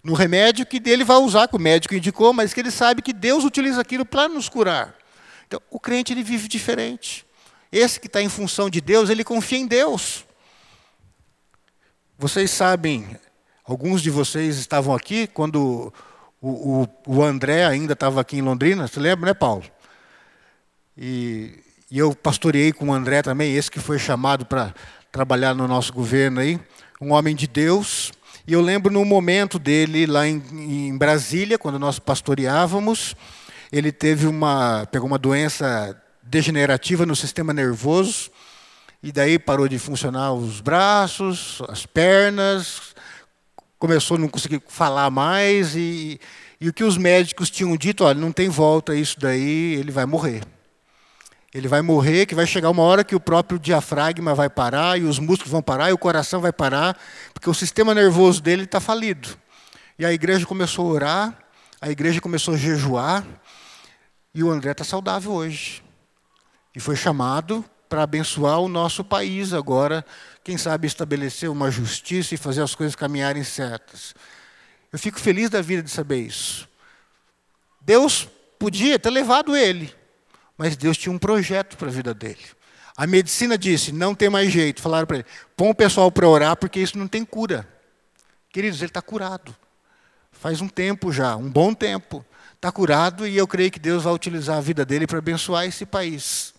no 0.04 0.14
remédio 0.14 0.66
que 0.66 0.82
ele 0.86 1.04
vai 1.04 1.18
usar, 1.18 1.48
que 1.48 1.56
o 1.56 1.60
médico 1.60 1.94
indicou, 1.94 2.34
mas 2.34 2.54
que 2.54 2.60
ele 2.60 2.72
sabe 2.72 3.02
que 3.02 3.14
Deus 3.14 3.44
utiliza 3.44 3.82
aquilo 3.82 4.06
para 4.06 4.30
nos 4.30 4.48
curar. 4.48 4.96
Então, 5.48 5.62
o 5.70 5.80
crente 5.80 6.14
ele 6.14 6.24
vive 6.24 6.48
diferente. 6.48 7.26
Esse 7.72 8.00
que 8.00 8.08
está 8.08 8.22
em 8.22 8.30
função 8.30 8.70
de 8.70 8.82
Deus, 8.82 9.10
ele 9.10 9.24
confia 9.24 9.58
em 9.58 9.68
Deus. 9.68 10.26
Vocês 12.18 12.52
sabem, 12.52 13.18
alguns 13.64 14.02
de 14.02 14.10
vocês 14.10 14.58
estavam 14.58 14.96
aqui 14.96 15.28
quando 15.28 15.94
o, 16.42 16.84
o, 16.84 16.88
o 17.08 17.24
André 17.24 17.66
ainda 17.66 17.94
estava 17.94 18.22
aqui 18.22 18.38
em 18.38 18.42
Londrina, 18.42 18.88
você 18.88 19.00
lembra, 19.00 19.28
né, 19.28 19.34
Paulo? 19.34 19.64
E, 20.98 21.64
e 21.90 21.98
eu 21.98 22.14
pastoreei 22.16 22.74
com 22.74 22.90
o 22.90 22.94
André 22.94 23.22
também, 23.22 23.56
esse 23.56 23.72
que 23.72 23.80
foi 23.80 23.98
chamado 23.98 24.46
para 24.46 24.74
trabalhar 25.12 25.54
no 25.54 25.68
nosso 25.68 25.94
governo 25.94 26.40
aí, 26.40 26.60
um 27.00 27.14
homem 27.14 27.36
de 27.36 27.48
Deus, 27.48 28.12
e 28.50 28.54
eu 28.54 28.62
lembro 28.62 28.92
no 28.92 29.06
momento 29.06 29.60
dele 29.60 30.08
lá 30.08 30.28
em, 30.28 30.42
em 30.52 30.98
Brasília, 30.98 31.56
quando 31.56 31.78
nós 31.78 32.00
pastoreávamos, 32.00 33.16
ele 33.72 33.92
teve 33.92 34.26
uma, 34.26 34.88
pegou 34.92 35.06
uma 35.06 35.20
doença 35.20 35.96
degenerativa 36.24 37.06
no 37.06 37.16
sistema 37.16 37.54
nervoso, 37.54 38.32
e 39.04 39.12
daí 39.12 39.38
parou 39.38 39.68
de 39.68 39.78
funcionar 39.78 40.34
os 40.34 40.62
braços, 40.62 41.62
as 41.70 41.86
pernas, 41.86 42.96
começou 43.78 44.18
a 44.18 44.20
não 44.20 44.28
conseguir 44.28 44.64
falar 44.68 45.12
mais, 45.12 45.76
e, 45.76 46.20
e 46.60 46.70
o 46.70 46.74
que 46.74 46.84
os 46.84 46.98
médicos 46.98 47.52
tinham 47.52 47.78
dito, 47.78 48.04
olha, 48.04 48.20
não 48.20 48.32
tem 48.32 48.50
volta 48.50 48.96
isso 48.96 49.20
daí, 49.20 49.76
ele 49.76 49.92
vai 49.92 50.08
morrer. 50.08 50.42
Ele 51.54 51.68
vai 51.68 51.82
morrer, 51.82 52.28
que 52.28 52.36
vai 52.36 52.46
chegar 52.46 52.70
uma 52.70 52.84
hora 52.84 53.04
que 53.04 53.16
o 53.16 53.20
próprio 53.20 53.58
diafragma 53.58 54.36
vai 54.36 54.50
parar, 54.50 55.00
e 55.00 55.04
os 55.04 55.18
músculos 55.18 55.52
vão 55.52 55.62
parar, 55.62 55.90
e 55.90 55.94
o 55.94 55.98
coração 55.98 56.40
vai 56.40 56.54
parar, 56.54 56.98
porque 57.34 57.50
o 57.50 57.54
sistema 57.54 57.94
nervoso 57.96 58.42
dele 58.42 58.64
está 58.64 58.80
falido. 58.80 59.30
E 59.98 60.06
a 60.06 60.14
igreja 60.14 60.46
começou 60.46 60.88
a 60.88 60.94
orar, 60.94 61.40
a 61.82 61.90
igreja 61.90 62.22
começou 62.22 62.54
a 62.54 62.58
jejuar, 62.58 63.26
e 64.34 64.44
o 64.44 64.52
André 64.52 64.72
está 64.72 64.84
saudável 64.84 65.32
hoje. 65.32 65.84
E 66.76 66.80
foi 66.80 66.96
chamado 66.96 67.66
para 67.90 68.04
abençoar 68.04 68.60
o 68.60 68.70
nosso 68.70 69.04
país 69.04 69.52
agora, 69.52 70.06
quem 70.44 70.56
sabe 70.58 70.86
estabelecer 70.86 71.50
uma 71.50 71.72
justiça 71.72 72.36
e 72.36 72.38
fazer 72.38 72.62
as 72.62 72.76
coisas 72.76 72.96
caminharem 72.96 73.44
certas. 73.44 74.14
Eu 74.94 75.00
fico 75.00 75.20
feliz 75.20 75.50
da 75.50 75.62
vida 75.62 75.82
de 75.82 75.90
saber 75.90 76.20
isso. 76.20 76.70
Deus 77.82 78.28
podia 78.60 79.00
ter 79.00 79.10
levado 79.10 79.56
ele, 79.56 79.94
mas 80.60 80.76
Deus 80.76 80.98
tinha 80.98 81.14
um 81.14 81.18
projeto 81.18 81.78
para 81.78 81.88
a 81.88 81.92
vida 81.92 82.14
dele. 82.14 82.46
A 82.98 83.08
medicina 83.08 83.58
disse: 83.58 83.94
não 83.94 84.14
tem 84.14 84.30
mais 84.30 84.52
jeito. 84.52 84.82
Falaram 84.82 85.08
para 85.08 85.20
ele: 85.20 85.26
põe 85.56 85.70
o 85.70 85.74
pessoal 85.74 86.12
para 86.12 86.28
orar, 86.28 86.58
porque 86.58 86.82
isso 86.82 86.98
não 86.98 87.08
tem 87.08 87.24
cura. 87.24 87.66
Queridos, 88.52 88.80
ele 88.80 88.90
está 88.90 89.02
curado. 89.02 89.56
Faz 90.34 90.60
um 90.60 90.68
tempo 90.68 91.14
já, 91.14 91.38
um 91.38 91.50
bom 91.50 91.74
tempo. 91.74 92.26
Está 92.56 92.74
curado 92.74 93.26
e 93.26 93.38
eu 93.38 93.48
creio 93.48 93.72
que 93.72 93.80
Deus 93.80 94.04
vai 94.04 94.12
utilizar 94.12 94.58
a 94.58 94.62
vida 94.62 94.84
dele 94.84 95.08
para 95.08 95.20
abençoar 95.20 95.66
esse 95.66 95.86
país. 95.86 96.54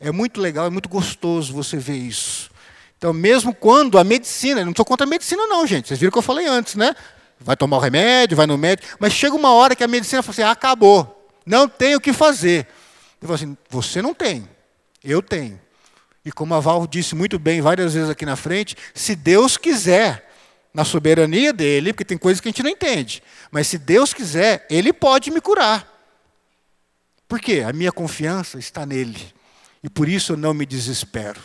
É 0.00 0.10
muito 0.10 0.40
legal, 0.40 0.64
é 0.64 0.70
muito 0.70 0.88
gostoso 0.88 1.52
você 1.52 1.76
ver 1.76 1.96
isso. 1.96 2.50
Então, 2.96 3.12
mesmo 3.12 3.54
quando 3.54 3.98
a 3.98 4.04
medicina, 4.04 4.64
não 4.64 4.70
estou 4.70 4.86
contra 4.86 5.06
a 5.06 5.10
medicina, 5.10 5.46
não, 5.46 5.66
gente. 5.66 5.88
Vocês 5.88 6.00
viram 6.00 6.08
o 6.08 6.12
que 6.12 6.18
eu 6.18 6.22
falei 6.22 6.46
antes, 6.46 6.74
né? 6.74 6.96
Vai 7.38 7.54
tomar 7.54 7.76
o 7.76 7.80
remédio, 7.80 8.34
vai 8.34 8.46
no 8.46 8.56
médico, 8.56 8.96
mas 8.98 9.12
chega 9.12 9.36
uma 9.36 9.52
hora 9.52 9.76
que 9.76 9.84
a 9.84 9.88
medicina 9.88 10.22
fala 10.22 10.32
assim: 10.32 10.42
ah, 10.42 10.52
acabou, 10.52 11.30
não 11.44 11.68
tem 11.68 11.94
o 11.94 12.00
que 12.00 12.14
fazer. 12.14 12.66
Eu 13.20 13.28
falo 13.28 13.34
assim: 13.34 13.56
você 13.68 14.00
não 14.00 14.14
tem, 14.14 14.48
eu 15.02 15.22
tenho. 15.22 15.60
E 16.24 16.32
como 16.32 16.54
a 16.54 16.60
Val 16.60 16.86
disse 16.86 17.14
muito 17.14 17.38
bem 17.38 17.60
várias 17.60 17.94
vezes 17.94 18.10
aqui 18.10 18.26
na 18.26 18.36
frente, 18.36 18.76
se 18.94 19.16
Deus 19.16 19.56
quiser, 19.56 20.30
na 20.74 20.84
soberania 20.84 21.52
dele, 21.52 21.92
porque 21.92 22.04
tem 22.04 22.18
coisas 22.18 22.40
que 22.40 22.48
a 22.48 22.50
gente 22.50 22.62
não 22.62 22.70
entende, 22.70 23.22
mas 23.50 23.66
se 23.66 23.78
Deus 23.78 24.12
quiser, 24.12 24.66
ele 24.70 24.92
pode 24.92 25.30
me 25.30 25.40
curar. 25.40 25.86
Por 27.26 27.40
quê? 27.40 27.64
A 27.66 27.72
minha 27.72 27.92
confiança 27.92 28.58
está 28.58 28.86
nele. 28.86 29.34
E 29.82 29.88
por 29.88 30.08
isso 30.08 30.32
eu 30.32 30.36
não 30.36 30.54
me 30.54 30.64
desespero. 30.64 31.40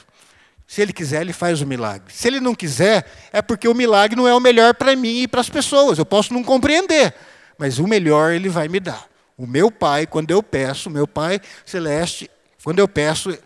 Se 0.66 0.82
ele 0.82 0.94
quiser, 0.94 1.22
ele 1.22 1.34
faz 1.34 1.62
o 1.62 1.68
milagre. 1.68 2.12
Se 2.14 2.28
ele 2.28 2.40
não 2.40 2.56
quiser, 2.56 3.06
é 3.32 3.42
porque 3.42 3.68
o 3.68 3.76
milagre 3.76 4.16
não 4.16 4.28
é 4.28 4.34
o 4.34 4.40
melhor 4.40 4.74
para 4.74 4.96
mim 4.96 5.24
e 5.24 5.28
para 5.28 5.42
as 5.42 5.50
pessoas. 5.50 6.00
Eu 6.00 6.06
posso 6.06 6.34
não 6.34 6.44
compreender, 6.44 7.14
mas 7.58 7.80
o 7.80 7.88
melhor 7.88 8.32
ele 8.32 8.50
vai 8.50 8.68
me 8.68 8.80
dar. 8.80 9.06
O 9.38 9.48
meu 9.48 9.72
pai, 9.72 10.06
quando 10.06 10.32
eu 10.32 10.41
peço, 10.43 10.89
meu 10.89 11.08
pai 11.08 11.39
celeste, 11.65 12.30
quando 12.63 12.80
eu 12.80 12.88
peço, 12.88 13.38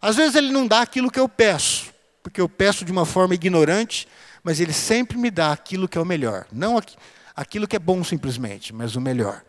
às 0.00 0.16
vezes 0.16 0.34
ele 0.34 0.50
não 0.50 0.66
dá 0.66 0.80
aquilo 0.80 1.10
que 1.10 1.20
eu 1.20 1.28
peço, 1.28 1.92
porque 2.22 2.40
eu 2.40 2.48
peço 2.48 2.84
de 2.84 2.92
uma 2.92 3.06
forma 3.06 3.34
ignorante, 3.34 4.08
mas 4.42 4.60
ele 4.60 4.72
sempre 4.72 5.16
me 5.16 5.30
dá 5.30 5.52
aquilo 5.52 5.88
que 5.88 5.98
é 5.98 6.00
o 6.00 6.04
melhor. 6.04 6.46
Não 6.52 6.80
aquilo 7.34 7.66
que 7.66 7.76
é 7.76 7.78
bom 7.78 8.02
simplesmente, 8.02 8.72
mas 8.72 8.96
o 8.96 9.00
melhor. 9.00 9.42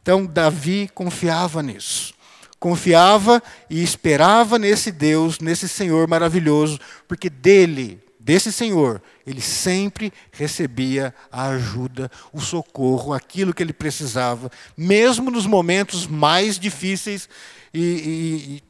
Então, 0.00 0.24
Davi 0.24 0.90
confiava 0.94 1.62
nisso 1.62 2.14
confiava 2.60 3.42
e 3.70 3.82
esperava 3.82 4.58
nesse 4.58 4.92
Deus, 4.92 5.40
nesse 5.40 5.66
Senhor 5.66 6.06
maravilhoso, 6.06 6.78
porque 7.08 7.30
dele, 7.30 7.98
desse 8.20 8.52
Senhor, 8.52 9.02
ele 9.26 9.40
sempre 9.40 10.12
recebia 10.30 11.14
a 11.32 11.48
ajuda, 11.48 12.10
o 12.32 12.40
socorro, 12.40 13.14
aquilo 13.14 13.54
que 13.54 13.62
ele 13.62 13.72
precisava, 13.72 14.50
mesmo 14.76 15.30
nos 15.30 15.46
momentos 15.46 16.06
mais 16.06 16.58
difíceis 16.58 17.28
e, 17.72 18.60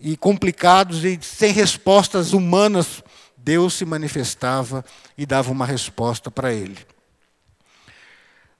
e, 0.00 0.12
e 0.12 0.16
complicados 0.16 1.04
e 1.04 1.18
sem 1.20 1.52
respostas 1.52 2.32
humanas, 2.32 3.02
Deus 3.36 3.74
se 3.74 3.84
manifestava 3.84 4.82
e 5.18 5.26
dava 5.26 5.52
uma 5.52 5.66
resposta 5.66 6.30
para 6.30 6.50
ele. 6.54 6.78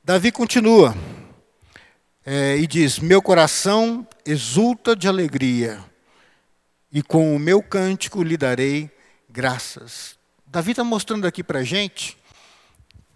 Davi 0.05 0.31
continua 0.31 0.95
é, 2.27 2.59
e 2.59 2.67
diz: 2.67 2.99
Meu 2.99 3.23
coração 3.23 4.07
exulta 4.27 4.95
de 4.95 5.09
alegria, 5.09 5.83
e 6.93 7.03
com 7.03 7.35
o 7.35 7.39
meu 7.39 7.63
cântico 7.63 8.23
lhe 8.23 8.37
darei 8.37 8.91
graças. 9.31 10.23
Davi 10.55 10.71
está 10.71 10.85
mostrando 10.85 11.27
aqui 11.27 11.43
para 11.43 11.59
a 11.59 11.65
gente 11.65 12.17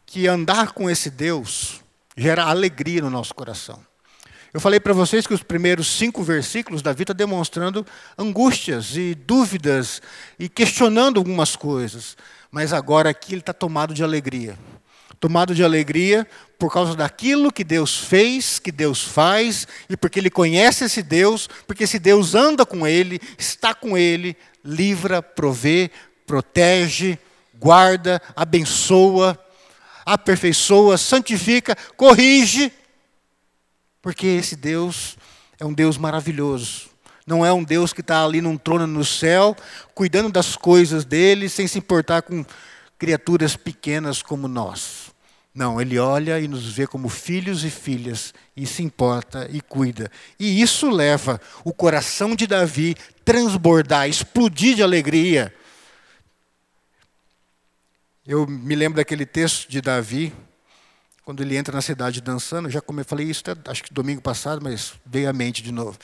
que 0.05 0.27
andar 0.27 0.72
com 0.72 0.90
esse 0.90 1.09
Deus 1.09 1.81
gera 2.16 2.42
alegria 2.42 3.01
no 3.01 3.11
nosso 3.11 3.33
coração. 3.33 3.79
Eu 4.53 4.59
falei 4.59 4.81
para 4.81 4.92
vocês 4.92 5.24
que 5.24 5.33
os 5.33 5.44
primeiros 5.44 5.87
cinco 5.87 6.24
versículos, 6.24 6.83
Davi 6.83 7.05
está 7.05 7.12
demonstrando 7.12 7.87
angústias 8.18 8.96
e 8.96 9.14
dúvidas 9.14 10.03
e 10.37 10.48
questionando 10.48 11.18
algumas 11.18 11.55
coisas. 11.55 12.16
Mas 12.51 12.72
agora 12.72 13.11
aqui 13.11 13.35
ele 13.35 13.40
está 13.40 13.53
tomado 13.53 13.94
de 13.94 14.03
alegria 14.03 14.59
tomado 15.20 15.53
de 15.53 15.64
alegria 15.64 16.24
por 16.61 16.72
causa 16.72 16.94
daquilo 16.94 17.53
que 17.53 17.64
Deus 17.64 17.98
fez, 17.98 18.61
que 18.61 18.70
Deus 18.70 19.03
faz, 19.03 19.66
e 19.90 19.96
porque 19.96 20.20
ele 20.20 20.31
conhece 20.31 20.85
esse 20.85 21.03
Deus, 21.03 21.48
porque 21.66 21.83
esse 21.83 21.98
Deus 21.98 22.37
anda 22.37 22.64
com 22.64 22.87
ele, 22.87 23.20
está 23.37 23.74
com 23.74 23.98
ele, 23.98 24.37
livra, 24.64 25.20
provê, 25.20 25.90
protege, 26.24 27.18
guarda, 27.59 28.21
abençoa, 28.35 29.38
aperfeiçoa, 30.05 30.97
santifica, 30.97 31.77
corrige, 31.97 32.73
porque 34.01 34.27
esse 34.27 34.57
Deus 34.57 35.16
é 35.59 35.64
um 35.64 35.73
Deus 35.73 35.99
maravilhoso. 35.99 36.88
Não 37.27 37.44
é 37.44 37.53
um 37.53 37.62
Deus 37.62 37.92
que 37.92 38.01
está 38.01 38.25
ali 38.25 38.40
num 38.40 38.57
trono 38.57 38.87
no 38.87 39.05
céu, 39.05 39.55
cuidando 39.94 40.31
das 40.31 40.57
coisas 40.57 41.05
dele, 41.05 41.49
sem 41.49 41.66
se 41.66 41.79
importar 41.79 42.23
com 42.23 42.44
criaturas 42.99 43.55
pequenas 43.55 44.23
como 44.23 44.49
nós. 44.49 45.12
Não, 45.55 45.81
ele 45.81 45.99
olha 45.99 46.38
e 46.40 46.47
nos 46.47 46.64
vê 46.73 46.87
como 46.87 47.09
filhos 47.09 47.64
e 47.64 47.71
filhas 47.71 48.33
e 48.57 48.64
se 48.64 48.83
importa 48.83 49.49
e 49.51 49.61
cuida. 49.61 50.11
E 50.38 50.62
isso 50.62 50.88
leva 50.88 51.40
o 51.64 51.73
coração 51.73 52.35
de 52.35 52.47
Davi 52.47 52.94
transbordar, 53.25 54.09
explodir 54.09 54.77
de 54.77 54.83
alegria. 54.83 55.53
Eu 58.29 58.47
me 58.47 58.77
lembro 58.77 58.99
daquele 58.99 59.27
texto 59.27 59.69
de 59.69 59.81
Davi, 59.81 60.35
quando 61.25 61.43
ele 61.43 61.57
entra 61.57 61.75
na 61.75 61.83
cidade 61.83 62.21
dançando, 62.21 62.71
já 62.71 62.81
como 62.81 63.01
eu 63.01 63.05
falei 63.05 63.27
isso 63.27 63.43
acho 63.67 63.83
que 63.83 63.93
domingo 63.93 64.23
passado, 64.23 64.62
mas 64.62 64.93
veio 65.05 65.29
à 65.29 65.33
mente 65.33 65.62
de 65.62 65.73
novo 65.73 65.99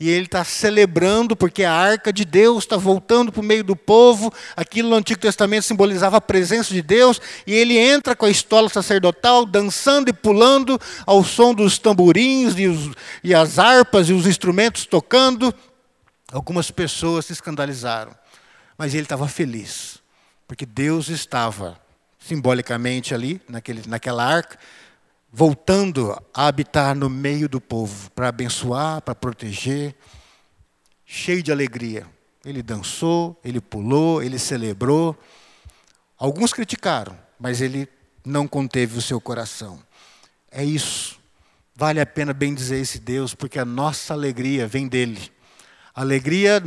e 0.00 0.08
ele 0.08 0.24
está 0.24 0.42
celebrando 0.42 1.36
porque 1.36 1.62
a 1.62 1.72
arca 1.74 2.10
de 2.10 2.24
Deus 2.24 2.64
está 2.64 2.78
voltando 2.78 3.30
para 3.30 3.42
o 3.42 3.44
meio 3.44 3.62
do 3.62 3.76
povo. 3.76 4.32
Aquilo 4.56 4.88
no 4.88 4.96
Antigo 4.96 5.20
Testamento 5.20 5.64
simbolizava 5.64 6.16
a 6.16 6.20
presença 6.22 6.72
de 6.72 6.80
Deus, 6.80 7.20
e 7.46 7.52
ele 7.52 7.76
entra 7.76 8.16
com 8.16 8.24
a 8.24 8.30
estola 8.30 8.70
sacerdotal, 8.70 9.44
dançando 9.44 10.08
e 10.08 10.12
pulando 10.14 10.80
ao 11.04 11.22
som 11.22 11.52
dos 11.52 11.76
tamborins 11.76 12.54
e, 12.56 12.66
os, 12.66 12.94
e 13.22 13.34
as 13.34 13.58
harpas 13.58 14.08
e 14.08 14.14
os 14.14 14.26
instrumentos 14.26 14.86
tocando. 14.86 15.54
Algumas 16.32 16.70
pessoas 16.70 17.26
se 17.26 17.34
escandalizaram, 17.34 18.16
mas 18.78 18.94
ele 18.94 19.02
estava 19.02 19.28
feliz, 19.28 19.99
porque 20.50 20.66
Deus 20.66 21.08
estava 21.08 21.80
simbolicamente 22.18 23.14
ali, 23.14 23.40
naquele, 23.48 23.86
naquela 23.86 24.24
arca, 24.24 24.58
voltando 25.32 26.10
a 26.34 26.48
habitar 26.48 26.92
no 26.96 27.08
meio 27.08 27.48
do 27.48 27.60
povo, 27.60 28.10
para 28.10 28.30
abençoar, 28.30 29.00
para 29.00 29.14
proteger, 29.14 29.94
cheio 31.06 31.40
de 31.40 31.52
alegria. 31.52 32.04
Ele 32.44 32.64
dançou, 32.64 33.38
ele 33.44 33.60
pulou, 33.60 34.24
ele 34.24 34.40
celebrou. 34.40 35.16
Alguns 36.18 36.52
criticaram, 36.52 37.16
mas 37.38 37.60
ele 37.60 37.88
não 38.24 38.48
conteve 38.48 38.98
o 38.98 39.02
seu 39.02 39.20
coração. 39.20 39.80
É 40.50 40.64
isso. 40.64 41.20
Vale 41.76 42.00
a 42.00 42.06
pena 42.06 42.32
bem 42.32 42.52
dizer 42.52 42.80
esse 42.80 42.98
Deus, 42.98 43.36
porque 43.36 43.60
a 43.60 43.64
nossa 43.64 44.14
alegria 44.14 44.66
vem 44.66 44.88
dele. 44.88 45.30
A 45.94 46.02
alegria 46.02 46.62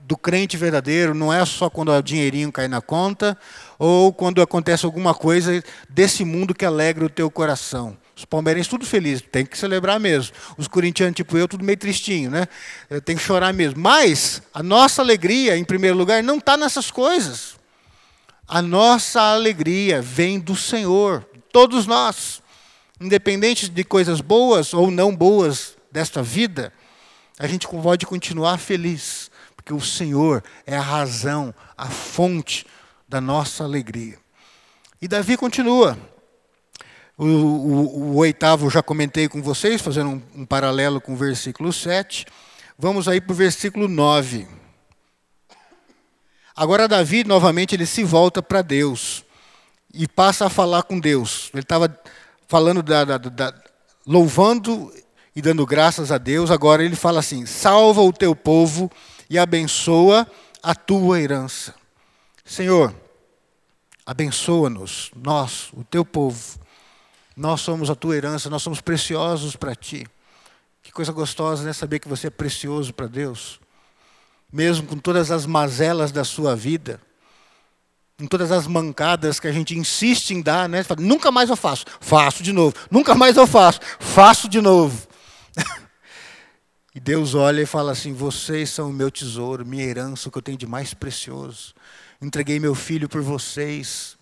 do 0.00 0.16
crente 0.16 0.56
verdadeiro 0.56 1.14
não 1.14 1.32
é 1.32 1.44
só 1.44 1.70
quando 1.70 1.92
o 1.92 2.02
dinheirinho 2.02 2.50
cai 2.50 2.66
na 2.66 2.80
conta 2.80 3.38
ou 3.78 4.12
quando 4.12 4.42
acontece 4.42 4.84
alguma 4.84 5.14
coisa 5.14 5.62
desse 5.88 6.24
mundo 6.24 6.54
que 6.54 6.64
alegra 6.64 7.04
o 7.04 7.10
teu 7.10 7.30
coração. 7.30 7.96
Os 8.16 8.24
palmeirenses 8.24 8.68
tudo 8.68 8.86
felizes, 8.86 9.22
tem 9.30 9.44
que 9.44 9.58
celebrar 9.58 10.00
mesmo. 10.00 10.34
Os 10.56 10.66
corintianos, 10.66 11.14
tipo 11.14 11.36
eu, 11.36 11.46
tudo 11.46 11.62
meio 11.62 11.78
tristinho, 11.78 12.30
né? 12.30 12.48
Tem 13.04 13.14
que 13.14 13.22
chorar 13.22 13.52
mesmo. 13.52 13.78
Mas 13.78 14.42
a 14.54 14.62
nossa 14.62 15.02
alegria, 15.02 15.56
em 15.56 15.64
primeiro 15.64 15.96
lugar, 15.96 16.22
não 16.22 16.38
está 16.38 16.56
nessas 16.56 16.90
coisas. 16.90 17.56
A 18.48 18.62
nossa 18.62 19.20
alegria 19.20 20.00
vem 20.00 20.40
do 20.40 20.56
Senhor, 20.56 21.28
todos 21.52 21.86
nós, 21.86 22.42
independente 23.00 23.68
de 23.68 23.84
coisas 23.84 24.20
boas 24.20 24.72
ou 24.72 24.90
não 24.90 25.14
boas 25.14 25.76
desta 25.92 26.22
vida, 26.22 26.72
a 27.38 27.46
gente 27.46 27.68
pode 27.68 28.06
continuar 28.06 28.58
feliz, 28.58 29.30
porque 29.54 29.72
o 29.72 29.80
Senhor 29.80 30.42
é 30.66 30.76
a 30.76 30.80
razão, 30.80 31.54
a 31.76 31.86
fonte 31.86 32.66
da 33.08 33.20
nossa 33.20 33.64
alegria. 33.64 34.18
E 35.00 35.06
Davi 35.06 35.36
continua. 35.36 35.98
O, 37.18 37.24
o, 37.24 37.98
o 37.98 38.16
oitavo 38.16 38.70
já 38.70 38.82
comentei 38.82 39.28
com 39.28 39.42
vocês, 39.42 39.80
fazendo 39.80 40.10
um, 40.10 40.22
um 40.42 40.46
paralelo 40.46 41.00
com 41.00 41.12
o 41.12 41.16
versículo 41.16 41.72
7. 41.72 42.26
Vamos 42.78 43.08
aí 43.08 43.20
para 43.20 43.32
o 43.32 43.36
versículo 43.36 43.88
9. 43.88 44.46
Agora 46.54 46.88
Davi, 46.88 47.22
novamente, 47.24 47.74
ele 47.74 47.86
se 47.86 48.02
volta 48.02 48.42
para 48.42 48.62
Deus 48.62 49.24
e 49.92 50.08
passa 50.08 50.46
a 50.46 50.50
falar 50.50 50.84
com 50.84 50.98
Deus. 50.98 51.50
Ele 51.52 51.62
estava 51.62 51.94
falando, 52.48 52.82
da, 52.82 53.04
da, 53.04 53.18
da, 53.18 53.54
louvando 54.06 54.92
e 55.36 55.42
dando 55.42 55.64
graças 55.66 56.10
a 56.10 56.18
Deus. 56.18 56.50
Agora 56.50 56.82
ele 56.82 56.96
fala 56.96 57.20
assim: 57.20 57.44
salva 57.44 58.00
o 58.00 58.12
teu 58.12 58.34
povo 58.34 58.90
e 59.30 59.38
abençoa 59.38 60.26
a 60.62 60.74
tua 60.74 61.20
herança. 61.20 61.74
Senhor, 62.44 62.94
abençoa-nos, 64.04 65.10
nós, 65.14 65.68
o 65.74 65.84
teu 65.84 66.04
povo. 66.04 66.58
Nós 67.36 67.60
somos 67.60 67.90
a 67.90 67.94
tua 67.94 68.16
herança, 68.16 68.48
nós 68.48 68.62
somos 68.62 68.80
preciosos 68.80 69.54
para 69.54 69.74
ti. 69.74 70.06
Que 70.82 70.90
coisa 70.90 71.12
gostosa, 71.12 71.62
né? 71.62 71.72
Saber 71.74 71.98
que 71.98 72.08
você 72.08 72.28
é 72.28 72.30
precioso 72.30 72.94
para 72.94 73.06
Deus 73.06 73.60
mesmo 74.52 74.86
com 74.86 74.96
todas 74.96 75.30
as 75.30 75.46
mazelas 75.46 76.12
da 76.12 76.24
sua 76.24 76.54
vida, 76.54 77.00
com 78.18 78.26
todas 78.26 78.50
as 78.50 78.66
mancadas 78.66 79.38
que 79.38 79.46
a 79.46 79.52
gente 79.52 79.76
insiste 79.76 80.30
em 80.30 80.40
dar, 80.40 80.68
né? 80.68 80.82
Fala, 80.82 81.02
nunca 81.02 81.30
mais 81.30 81.50
eu 81.50 81.56
faço, 81.56 81.84
faço 82.00 82.42
de 82.42 82.52
novo, 82.52 82.74
nunca 82.90 83.14
mais 83.14 83.36
eu 83.36 83.46
faço, 83.46 83.80
faço 83.98 84.48
de 84.48 84.60
novo. 84.60 85.05
E 86.96 87.00
Deus 87.00 87.34
olha 87.34 87.60
e 87.60 87.66
fala 87.66 87.92
assim: 87.92 88.14
vocês 88.14 88.70
são 88.70 88.88
o 88.88 88.92
meu 88.92 89.10
tesouro, 89.10 89.66
minha 89.66 89.84
herança, 89.84 90.28
o 90.28 90.32
que 90.32 90.38
eu 90.38 90.42
tenho 90.42 90.56
de 90.56 90.66
mais 90.66 90.94
precioso. 90.94 91.74
Entreguei 92.22 92.58
meu 92.58 92.74
filho 92.74 93.06
por 93.06 93.20
vocês 93.20 94.16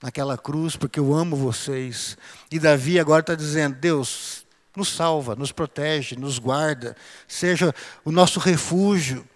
naquela 0.00 0.38
cruz, 0.38 0.76
porque 0.76 1.00
eu 1.00 1.12
amo 1.12 1.34
vocês. 1.34 2.16
E 2.50 2.60
Davi 2.60 3.00
agora 3.00 3.20
está 3.22 3.34
dizendo: 3.34 3.74
Deus, 3.74 4.46
nos 4.76 4.88
salva, 4.88 5.34
nos 5.34 5.50
protege, 5.50 6.14
nos 6.14 6.38
guarda, 6.38 6.96
seja 7.26 7.74
o 8.04 8.12
nosso 8.12 8.38
refúgio 8.38 9.26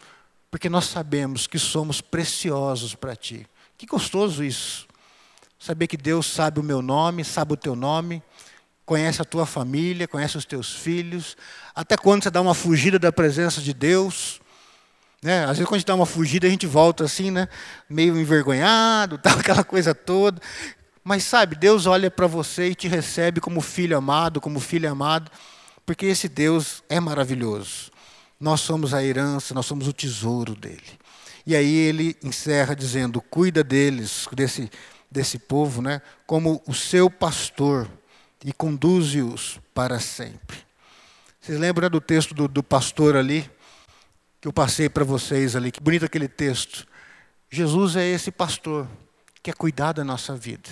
porque 0.48 0.68
nós 0.68 0.86
sabemos 0.86 1.46
que 1.46 1.58
somos 1.58 2.00
preciosos 2.00 2.94
para 2.94 3.14
Ti. 3.14 3.46
Que 3.76 3.84
gostoso 3.84 4.42
isso. 4.42 4.86
Saber 5.58 5.86
que 5.86 5.96
Deus 5.96 6.26
sabe 6.26 6.60
o 6.60 6.62
meu 6.62 6.80
nome, 6.80 7.24
sabe 7.24 7.52
o 7.52 7.56
teu 7.56 7.74
nome, 7.74 8.22
conhece 8.86 9.20
a 9.20 9.24
tua 9.24 9.44
família, 9.44 10.06
conhece 10.06 10.38
os 10.38 10.44
teus 10.44 10.72
filhos. 10.72 11.36
Até 11.74 11.96
quando 11.96 12.22
você 12.22 12.30
dá 12.30 12.40
uma 12.40 12.54
fugida 12.54 12.98
da 13.00 13.12
presença 13.12 13.60
de 13.60 13.74
Deus. 13.74 14.40
Né? 15.20 15.42
Às 15.42 15.58
vezes, 15.58 15.64
quando 15.64 15.74
a 15.74 15.78
gente 15.78 15.86
dá 15.88 15.94
uma 15.96 16.06
fugida, 16.06 16.46
a 16.46 16.50
gente 16.50 16.68
volta 16.68 17.04
assim, 17.04 17.32
né? 17.32 17.48
meio 17.90 18.16
envergonhado, 18.16 19.18
tal, 19.22 19.38
aquela 19.40 19.64
coisa 19.64 19.92
toda. 19.92 20.40
Mas 21.02 21.24
sabe, 21.24 21.56
Deus 21.56 21.86
olha 21.86 22.10
para 22.10 22.28
você 22.28 22.68
e 22.68 22.74
te 22.74 22.86
recebe 22.86 23.40
como 23.40 23.60
filho 23.60 23.96
amado, 23.96 24.40
como 24.40 24.60
filho 24.60 24.90
amado, 24.90 25.30
porque 25.84 26.06
esse 26.06 26.28
Deus 26.28 26.82
é 26.88 27.00
maravilhoso. 27.00 27.90
Nós 28.38 28.60
somos 28.60 28.94
a 28.94 29.02
herança, 29.02 29.52
nós 29.52 29.66
somos 29.66 29.88
o 29.88 29.92
tesouro 29.92 30.54
dele. 30.54 30.98
E 31.44 31.56
aí 31.56 31.74
ele 31.74 32.16
encerra 32.22 32.74
dizendo: 32.74 33.20
cuida 33.20 33.64
deles, 33.64 34.28
desse, 34.32 34.70
desse 35.10 35.38
povo, 35.38 35.80
né, 35.80 36.02
como 36.26 36.60
o 36.66 36.74
seu 36.74 37.08
pastor 37.08 37.88
e 38.46 38.52
conduze-os 38.52 39.58
para 39.74 39.98
sempre. 39.98 40.56
Vocês 41.40 41.58
lembram 41.58 41.90
do 41.90 42.00
texto 42.00 42.32
do, 42.32 42.46
do 42.46 42.62
pastor 42.62 43.16
ali? 43.16 43.50
Que 44.40 44.46
eu 44.46 44.52
passei 44.52 44.88
para 44.88 45.02
vocês 45.02 45.56
ali. 45.56 45.72
Que 45.72 45.80
bonito 45.80 46.04
aquele 46.04 46.28
texto. 46.28 46.86
Jesus 47.50 47.96
é 47.96 48.06
esse 48.06 48.30
pastor 48.30 48.86
que 49.34 49.42
quer 49.42 49.54
cuidar 49.56 49.94
da 49.94 50.04
nossa 50.04 50.36
vida. 50.36 50.70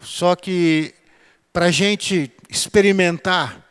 Só 0.00 0.34
que 0.34 0.94
para 1.52 1.66
a 1.66 1.70
gente 1.70 2.32
experimentar 2.48 3.61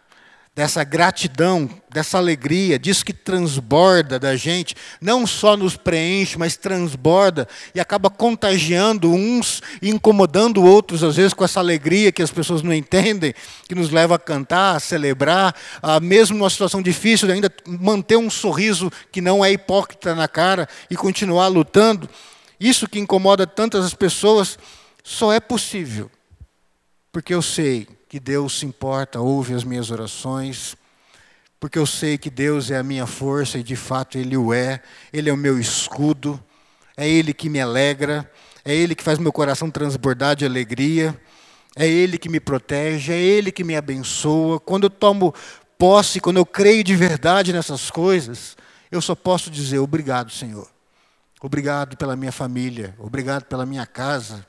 dessa 0.54 0.84
gratidão, 0.84 1.70
dessa 1.90 2.18
alegria, 2.18 2.78
disso 2.78 3.06
que 3.06 3.14
transborda 3.14 4.20
da 4.20 4.36
gente, 4.36 4.76
não 5.00 5.26
só 5.26 5.56
nos 5.56 5.78
preenche, 5.78 6.38
mas 6.38 6.58
transborda 6.58 7.48
e 7.74 7.80
acaba 7.80 8.10
contagiando 8.10 9.12
uns 9.12 9.62
e 9.82 9.90
incomodando 9.90 10.64
outros, 10.64 11.04
às 11.04 11.16
vezes 11.16 11.34
com 11.34 11.46
essa 11.46 11.60
alegria 11.60 12.12
que 12.12 12.22
as 12.22 12.32
pessoas 12.32 12.62
não 12.62 12.74
entendem, 12.74 13.34
que 13.68 13.74
nos 13.74 13.92
leva 13.92 14.16
a 14.16 14.20
cantar, 14.20 14.76
a 14.76 14.80
celebrar, 14.80 15.56
a, 15.82 16.00
mesmo 16.00 16.38
numa 16.38 16.50
situação 16.50 16.82
difícil, 16.82 17.32
ainda 17.32 17.52
manter 17.66 18.18
um 18.18 18.30
sorriso 18.30 18.92
que 19.12 19.22
não 19.22 19.44
é 19.44 19.52
hipócrita 19.52 20.14
na 20.14 20.28
cara 20.28 20.68
e 20.90 20.98
continuar 20.98 21.48
lutando. 21.48 22.10
Isso 22.60 22.90
que 22.90 23.00
incomoda 23.00 23.48
tantas 23.48 23.94
pessoas 23.94 24.60
só 25.04 25.32
é 25.32 25.40
possível 25.40 26.12
porque 27.12 27.34
eu 27.34 27.42
sei 27.42 27.88
que 28.12 28.19
Deus 28.19 28.60
se 28.60 28.65
importa, 28.65 29.21
ouve 29.21 29.54
as 29.54 29.63
minhas 29.63 29.89
orações, 29.89 30.76
porque 31.58 31.80
eu 31.80 31.86
sei 31.86 32.17
que 32.17 32.30
Deus 32.30 32.69
é 32.69 32.78
a 32.78 32.84
minha 32.84 33.08
força 33.08 33.58
e 33.58 33.63
de 33.63 33.78
fato 33.78 34.17
Ele 34.17 34.36
o 34.36 34.54
é, 34.54 34.82
Ele 35.13 35.30
é 35.30 35.34
o 35.34 35.38
meu 35.38 35.58
escudo, 35.58 36.38
é 36.97 37.08
Ele 37.08 37.34
que 37.34 37.47
me 37.47 37.62
alegra, 37.62 38.30
é 38.65 38.76
Ele 38.76 38.95
que 38.95 39.02
faz 39.02 39.17
meu 39.17 39.32
coração 39.32 39.71
transbordar 39.71 40.36
de 40.36 40.43
alegria, 40.45 41.17
é 41.74 41.88
Ele 41.88 42.17
que 42.17 42.28
me 42.28 42.41
protege, 42.41 43.13
é 43.13 43.17
Ele 43.17 43.50
que 43.50 43.63
me 43.63 43.78
abençoa. 43.78 44.60
Quando 44.60 44.88
eu 44.88 44.89
tomo 44.89 45.34
posse, 45.78 46.19
quando 46.19 46.36
eu 46.36 46.45
creio 46.45 46.84
de 46.84 46.97
verdade 46.97 47.54
nessas 47.54 47.89
coisas, 47.89 48.58
eu 48.91 49.02
só 49.02 49.15
posso 49.15 49.50
dizer 49.50 49.80
obrigado, 49.80 50.34
Senhor. 50.34 50.67
Obrigado 51.41 51.95
pela 51.95 52.17
minha 52.17 52.34
família, 52.34 52.93
obrigado 53.00 53.45
pela 53.45 53.65
minha 53.65 53.86
casa, 53.86 54.45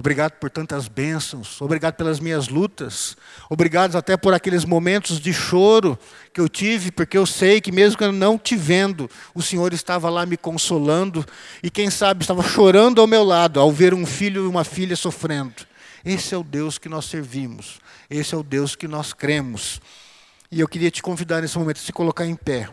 Obrigado 0.00 0.32
por 0.38 0.48
tantas 0.48 0.88
bênçãos, 0.88 1.60
obrigado 1.60 1.92
pelas 1.92 2.20
minhas 2.20 2.48
lutas, 2.48 3.18
obrigado 3.50 3.96
até 3.98 4.16
por 4.16 4.32
aqueles 4.32 4.64
momentos 4.64 5.20
de 5.20 5.30
choro 5.30 5.98
que 6.32 6.40
eu 6.40 6.48
tive, 6.48 6.90
porque 6.90 7.18
eu 7.18 7.26
sei 7.26 7.60
que 7.60 7.70
mesmo 7.70 8.02
eu 8.02 8.10
não 8.10 8.38
te 8.38 8.56
vendo, 8.56 9.10
o 9.34 9.42
Senhor 9.42 9.74
estava 9.74 10.08
lá 10.08 10.24
me 10.24 10.38
consolando 10.38 11.22
e 11.62 11.68
quem 11.68 11.90
sabe 11.90 12.22
estava 12.22 12.42
chorando 12.42 12.98
ao 12.98 13.06
meu 13.06 13.22
lado 13.22 13.60
ao 13.60 13.70
ver 13.70 13.92
um 13.92 14.06
filho 14.06 14.46
e 14.46 14.48
uma 14.48 14.64
filha 14.64 14.96
sofrendo. 14.96 15.66
Esse 16.02 16.34
é 16.34 16.38
o 16.38 16.42
Deus 16.42 16.78
que 16.78 16.88
nós 16.88 17.04
servimos, 17.04 17.78
esse 18.08 18.34
é 18.34 18.38
o 18.38 18.42
Deus 18.42 18.74
que 18.74 18.88
nós 18.88 19.12
cremos. 19.12 19.82
E 20.50 20.60
eu 20.60 20.66
queria 20.66 20.90
te 20.90 21.02
convidar 21.02 21.42
nesse 21.42 21.58
momento 21.58 21.76
a 21.76 21.82
se 21.82 21.92
colocar 21.92 22.24
em 22.24 22.34
pé. 22.34 22.70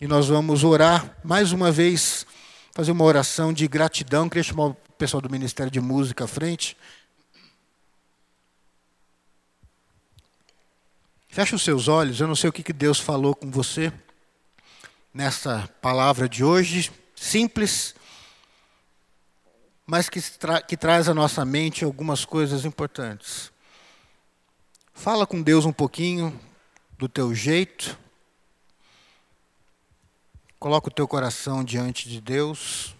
E 0.00 0.08
nós 0.08 0.26
vamos 0.26 0.64
orar 0.64 1.18
mais 1.22 1.52
uma 1.52 1.70
vez, 1.70 2.26
fazer 2.74 2.90
uma 2.90 3.04
oração 3.04 3.52
de 3.52 3.68
gratidão. 3.68 4.28
Queria 4.28 4.42
chamar 4.42 4.74
pessoal 4.98 5.20
do 5.20 5.30
Ministério 5.30 5.70
de 5.70 5.80
Música 5.80 6.24
à 6.24 6.26
frente. 6.26 6.76
Feche 11.28 11.54
os 11.54 11.62
seus 11.62 11.88
olhos, 11.88 12.20
eu 12.20 12.26
não 12.26 12.36
sei 12.36 12.50
o 12.50 12.52
que 12.52 12.72
Deus 12.72 12.98
falou 12.98 13.34
com 13.34 13.50
você 13.50 13.92
nessa 15.12 15.68
palavra 15.80 16.28
de 16.28 16.44
hoje, 16.44 16.92
simples, 17.14 17.94
mas 19.86 20.08
que, 20.08 20.20
tra 20.20 20.62
que 20.62 20.76
traz 20.76 21.08
à 21.08 21.14
nossa 21.14 21.44
mente 21.44 21.84
algumas 21.84 22.24
coisas 22.24 22.64
importantes. 22.64 23.52
Fala 24.92 25.26
com 25.26 25.42
Deus 25.42 25.64
um 25.64 25.72
pouquinho 25.72 26.38
do 26.96 27.08
teu 27.08 27.34
jeito. 27.34 27.98
Coloca 30.64 30.88
o 30.88 30.90
teu 30.90 31.06
coração 31.06 31.62
diante 31.62 32.08
de 32.08 32.22
Deus. 32.22 32.94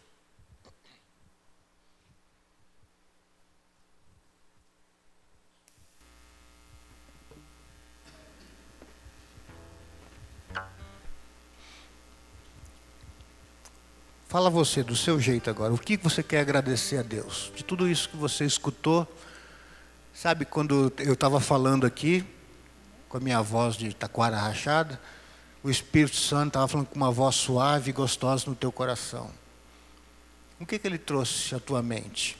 Fala 14.28 14.50
você 14.50 14.82
do 14.82 14.94
seu 14.94 15.18
jeito 15.18 15.48
agora. 15.48 15.72
O 15.72 15.78
que 15.78 15.96
você 15.96 16.22
quer 16.22 16.40
agradecer 16.40 16.98
a 16.98 17.02
Deus? 17.02 17.50
De 17.56 17.64
tudo 17.64 17.88
isso 17.88 18.10
que 18.10 18.16
você 18.18 18.44
escutou. 18.44 19.08
Sabe 20.12 20.44
quando 20.44 20.92
eu 20.98 21.14
estava 21.14 21.40
falando 21.40 21.86
aqui, 21.86 22.26
com 23.08 23.16
a 23.16 23.20
minha 23.20 23.40
voz 23.40 23.74
de 23.74 23.94
taquara 23.94 24.36
rachada, 24.36 25.00
o 25.64 25.70
Espírito 25.70 26.16
Santo 26.16 26.48
estava 26.48 26.68
falando 26.68 26.88
com 26.88 26.94
uma 26.94 27.10
voz 27.10 27.36
suave 27.36 27.88
e 27.88 27.92
gostosa 27.92 28.44
no 28.46 28.54
teu 28.54 28.70
coração. 28.70 29.30
O 30.60 30.66
que, 30.66 30.78
que 30.78 30.86
ele 30.86 30.98
trouxe 30.98 31.54
à 31.54 31.58
tua 31.58 31.82
mente? 31.82 32.36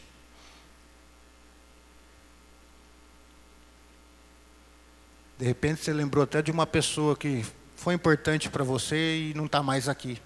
De 5.39 5.47
repente 5.47 5.83
você 5.83 5.91
lembrou 5.91 6.23
até 6.23 6.43
de 6.43 6.51
uma 6.51 6.67
pessoa 6.67 7.17
que 7.17 7.43
foi 7.75 7.95
importante 7.95 8.51
para 8.51 8.63
você 8.63 9.31
e 9.31 9.35
não 9.35 9.47
está 9.47 9.63
mais 9.63 9.89
aqui. 9.89 10.21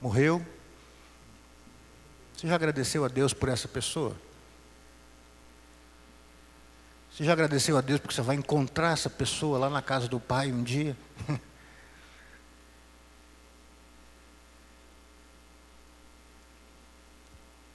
Morreu, 0.00 0.44
você 2.36 2.48
já 2.48 2.56
agradeceu 2.56 3.04
a 3.04 3.08
Deus 3.08 3.32
por 3.32 3.48
essa 3.48 3.68
pessoa? 3.68 4.16
Você 7.12 7.22
já 7.22 7.32
agradeceu 7.32 7.78
a 7.78 7.80
Deus 7.80 8.00
porque 8.00 8.14
você 8.14 8.22
vai 8.22 8.34
encontrar 8.34 8.92
essa 8.92 9.08
pessoa 9.08 9.56
lá 9.56 9.70
na 9.70 9.80
casa 9.80 10.08
do 10.08 10.18
Pai 10.18 10.50
um 10.50 10.64
dia? 10.64 10.96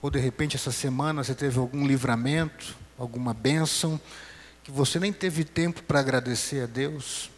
Ou 0.04 0.12
de 0.12 0.20
repente 0.20 0.58
essa 0.58 0.70
semana 0.70 1.24
você 1.24 1.34
teve 1.34 1.58
algum 1.58 1.88
livramento, 1.88 2.76
alguma 3.00 3.34
bênção, 3.34 3.98
que 4.62 4.70
você 4.70 5.00
nem 5.00 5.13
teve 5.13 5.46
tempo 5.46 5.82
para 5.82 6.02
agradecer 6.02 6.62
a 6.62 6.66
Deus? 6.66 7.32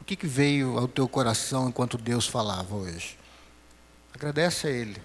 O 0.00 0.04
que, 0.04 0.14
que 0.14 0.28
veio 0.28 0.78
ao 0.78 0.86
teu 0.86 1.08
coração 1.08 1.68
enquanto 1.68 1.98
Deus 1.98 2.28
falava 2.28 2.76
hoje? 2.76 3.18
Agradece 4.14 4.68
a 4.68 4.70
Ele. 4.70 5.02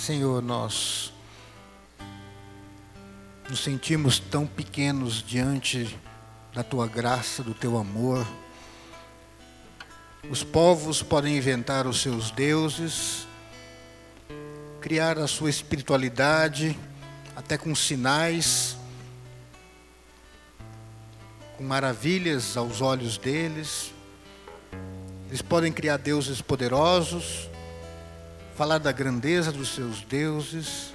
Senhor, 0.00 0.40
nós 0.40 1.12
nos 3.50 3.60
sentimos 3.60 4.18
tão 4.18 4.46
pequenos 4.46 5.22
diante 5.22 5.94
da 6.54 6.62
tua 6.62 6.86
graça, 6.86 7.42
do 7.42 7.52
teu 7.52 7.76
amor. 7.76 8.26
Os 10.30 10.42
povos 10.42 11.02
podem 11.02 11.36
inventar 11.36 11.86
os 11.86 12.00
seus 12.00 12.30
deuses, 12.30 13.28
criar 14.80 15.18
a 15.18 15.26
sua 15.28 15.50
espiritualidade, 15.50 16.78
até 17.36 17.58
com 17.58 17.74
sinais, 17.74 18.78
com 21.58 21.64
maravilhas 21.64 22.56
aos 22.56 22.80
olhos 22.80 23.18
deles. 23.18 23.92
Eles 25.28 25.42
podem 25.42 25.70
criar 25.70 25.98
deuses 25.98 26.40
poderosos, 26.40 27.50
falar 28.54 28.78
da 28.78 28.92
grandeza 28.92 29.52
dos 29.52 29.74
seus 29.74 30.02
deuses, 30.02 30.92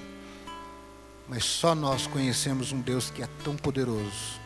mas 1.28 1.44
só 1.44 1.74
nós 1.74 2.06
conhecemos 2.06 2.72
um 2.72 2.80
Deus 2.80 3.10
que 3.10 3.24
é 3.24 3.30
tão 3.44 3.56
poderoso, 3.56 4.40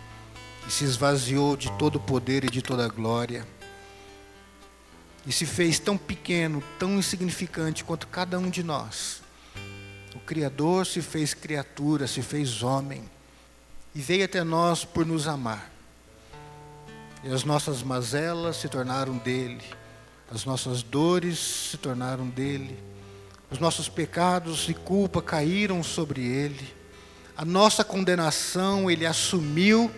e 0.67 0.71
se 0.71 0.83
esvaziou 0.85 1.57
de 1.57 1.71
todo 1.77 1.95
o 1.95 1.99
poder 1.99 2.45
e 2.45 2.49
de 2.49 2.61
toda 2.61 2.85
a 2.85 2.89
glória, 2.89 3.45
e 5.25 5.31
se 5.31 5.45
fez 5.45 5.79
tão 5.79 5.97
pequeno, 5.97 6.63
tão 6.77 6.97
insignificante 6.97 7.83
quanto 7.83 8.07
cada 8.07 8.39
um 8.39 8.49
de 8.49 8.63
nós. 8.63 9.21
O 10.15 10.19
Criador 10.19 10.87
se 10.87 11.01
fez 11.01 11.33
criatura, 11.33 12.07
se 12.07 12.21
fez 12.21 12.63
homem, 12.63 13.03
e 13.93 13.99
veio 13.99 14.25
até 14.25 14.43
nós 14.43 14.85
por 14.85 15.05
nos 15.05 15.27
amar. 15.27 15.69
E 17.23 17.31
as 17.31 17.43
nossas 17.43 17.83
mazelas 17.83 18.55
se 18.57 18.69
tornaram 18.69 19.17
dele, 19.17 19.63
as 20.31 20.45
nossas 20.45 20.81
dores 20.81 21.37
se 21.71 21.77
tornaram 21.77 22.29
dele 22.29 22.88
os 23.51 23.59
nossos 23.59 23.89
pecados 23.89 24.69
e 24.69 24.73
culpa 24.73 25.21
caíram 25.21 25.83
sobre 25.83 26.21
ele. 26.21 26.73
A 27.35 27.43
nossa 27.43 27.83
condenação 27.83 28.89
ele 28.89 29.05
assumiu 29.05 29.91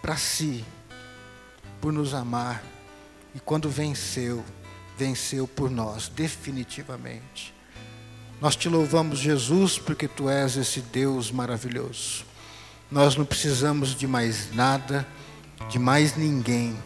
para 0.00 0.16
si, 0.16 0.64
por 1.80 1.92
nos 1.92 2.14
amar. 2.14 2.62
E 3.34 3.40
quando 3.40 3.68
venceu, 3.68 4.44
venceu 4.96 5.48
por 5.48 5.70
nós, 5.70 6.08
definitivamente. 6.08 7.52
Nós 8.40 8.54
te 8.54 8.68
louvamos, 8.68 9.18
Jesus, 9.18 9.78
porque 9.78 10.06
tu 10.06 10.28
és 10.28 10.56
esse 10.56 10.80
Deus 10.80 11.30
maravilhoso. 11.30 12.24
Nós 12.90 13.16
não 13.16 13.24
precisamos 13.24 13.94
de 13.94 14.06
mais 14.06 14.54
nada, 14.54 15.06
de 15.68 15.78
mais 15.78 16.16
ninguém 16.16 16.76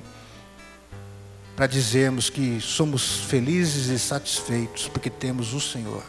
para 1.59 1.67
dizermos 1.67 2.31
que 2.31 2.61
somos 2.61 3.19
felizes 3.23 3.89
e 3.89 3.99
satisfeitos 3.99 4.87
porque 4.87 5.11
temos 5.11 5.53
o 5.53 5.61
Senhor. 5.61 6.05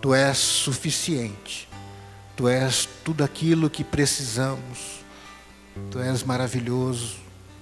Tu 0.00 0.14
és 0.14 0.38
suficiente. 0.38 1.68
Tu 2.34 2.48
és 2.48 2.88
tudo 3.04 3.22
aquilo 3.22 3.68
que 3.68 3.84
precisamos. 3.84 5.04
Tu 5.90 6.00
és 6.00 6.22
maravilhoso. 6.22 7.16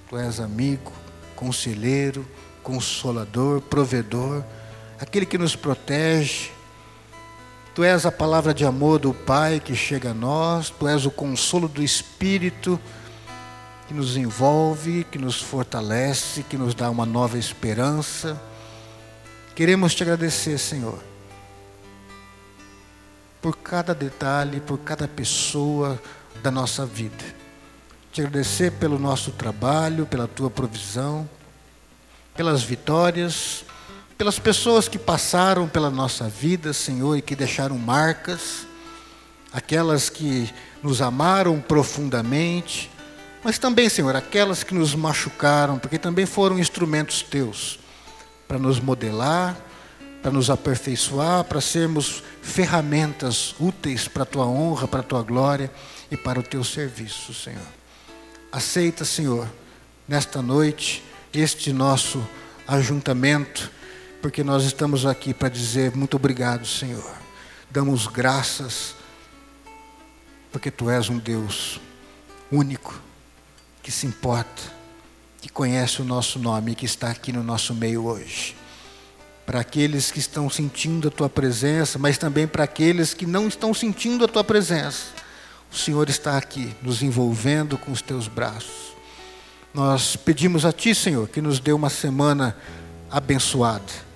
Tu 0.09 0.15
és 0.15 0.39
amigo, 0.39 0.93
conselheiro, 1.35 2.25
consolador, 2.63 3.59
provedor, 3.59 4.41
aquele 5.01 5.25
que 5.25 5.37
nos 5.37 5.57
protege. 5.57 6.49
Tu 7.75 7.83
és 7.83 8.05
a 8.05 8.11
palavra 8.11 8.53
de 8.53 8.63
amor 8.63 8.99
do 8.99 9.13
Pai 9.13 9.59
que 9.59 9.75
chega 9.75 10.11
a 10.11 10.13
nós, 10.13 10.69
tu 10.69 10.87
és 10.87 11.05
o 11.05 11.11
consolo 11.11 11.67
do 11.67 11.83
Espírito 11.83 12.79
que 13.89 13.93
nos 13.95 14.15
envolve, 14.15 15.03
que 15.05 15.17
nos 15.17 15.41
fortalece, 15.41 16.43
que 16.43 16.55
nos 16.55 16.75
dá 16.75 16.91
uma 16.91 17.07
nova 17.07 17.39
esperança. 17.39 18.39
Queremos 19.55 19.95
te 19.95 20.03
agradecer, 20.03 20.59
Senhor, 20.59 20.99
por 23.41 23.57
cada 23.57 23.95
detalhe, 23.95 24.59
por 24.59 24.77
cada 24.77 25.07
pessoa 25.07 25.99
da 26.43 26.51
nossa 26.51 26.85
vida. 26.85 27.25
Te 28.11 28.21
agradecer 28.21 28.73
pelo 28.73 28.99
nosso 28.99 29.31
trabalho, 29.31 30.05
pela 30.05 30.27
tua 30.27 30.51
provisão, 30.51 31.27
pelas 32.35 32.61
vitórias, 32.61 33.65
pelas 34.19 34.37
pessoas 34.37 34.87
que 34.87 34.99
passaram 34.99 35.67
pela 35.67 35.89
nossa 35.89 36.29
vida, 36.29 36.73
Senhor, 36.73 37.17
e 37.17 37.23
que 37.23 37.35
deixaram 37.35 37.75
marcas, 37.75 38.67
aquelas 39.51 40.11
que 40.11 40.47
nos 40.83 41.01
amaram 41.01 41.59
profundamente, 41.59 42.91
mas 43.43 43.57
também, 43.57 43.87
Senhor, 43.87 44.15
aquelas 44.15 44.63
que 44.63 44.73
nos 44.73 44.93
machucaram, 44.93 45.79
porque 45.79 45.97
também 45.97 46.25
foram 46.25 46.59
instrumentos 46.59 47.21
teus 47.21 47.79
para 48.47 48.59
nos 48.59 48.79
modelar, 48.79 49.57
para 50.21 50.31
nos 50.31 50.49
aperfeiçoar, 50.49 51.45
para 51.45 51.61
sermos 51.61 52.21
ferramentas 52.41 53.55
úteis 53.59 54.07
para 54.07 54.23
a 54.23 54.25
tua 54.25 54.45
honra, 54.45 54.87
para 54.87 54.99
a 54.99 55.03
tua 55.03 55.21
glória 55.21 55.71
e 56.11 56.17
para 56.17 56.39
o 56.39 56.43
teu 56.43 56.63
serviço, 56.63 57.33
Senhor. 57.33 57.61
Aceita, 58.51 59.05
Senhor, 59.05 59.47
nesta 60.07 60.41
noite, 60.41 61.03
este 61.33 61.71
nosso 61.71 62.27
ajuntamento, 62.67 63.71
porque 64.21 64.43
nós 64.43 64.63
estamos 64.63 65.05
aqui 65.05 65.33
para 65.33 65.47
dizer 65.47 65.95
muito 65.95 66.17
obrigado, 66.17 66.65
Senhor. 66.65 67.15
Damos 67.71 68.07
graças, 68.07 68.95
porque 70.51 70.69
tu 70.69 70.89
és 70.89 71.07
um 71.09 71.17
Deus 71.17 71.79
único 72.51 73.08
que 73.81 73.91
se 73.91 74.05
importa, 74.05 74.61
que 75.41 75.49
conhece 75.49 76.01
o 76.01 76.05
nosso 76.05 76.37
nome 76.37 76.75
que 76.75 76.85
está 76.85 77.09
aqui 77.09 77.31
no 77.31 77.43
nosso 77.43 77.73
meio 77.73 78.05
hoje. 78.05 78.55
Para 79.45 79.61
aqueles 79.61 80.11
que 80.11 80.19
estão 80.19 80.49
sentindo 80.49 81.07
a 81.07 81.11
tua 81.11 81.29
presença, 81.29 81.97
mas 81.97 82.17
também 82.17 82.45
para 82.45 82.63
aqueles 82.63 83.13
que 83.13 83.25
não 83.25 83.47
estão 83.47 83.73
sentindo 83.73 84.25
a 84.25 84.27
tua 84.27 84.43
presença. 84.43 85.07
O 85.71 85.75
Senhor 85.75 86.09
está 86.09 86.37
aqui, 86.37 86.75
nos 86.81 87.01
envolvendo 87.01 87.77
com 87.77 87.91
os 87.91 88.01
teus 88.01 88.27
braços. 88.27 88.93
Nós 89.73 90.15
pedimos 90.15 90.65
a 90.65 90.71
Ti, 90.71 90.93
Senhor, 90.93 91.27
que 91.27 91.41
nos 91.41 91.59
dê 91.59 91.71
uma 91.71 91.89
semana 91.89 92.55
abençoada. 93.09 94.09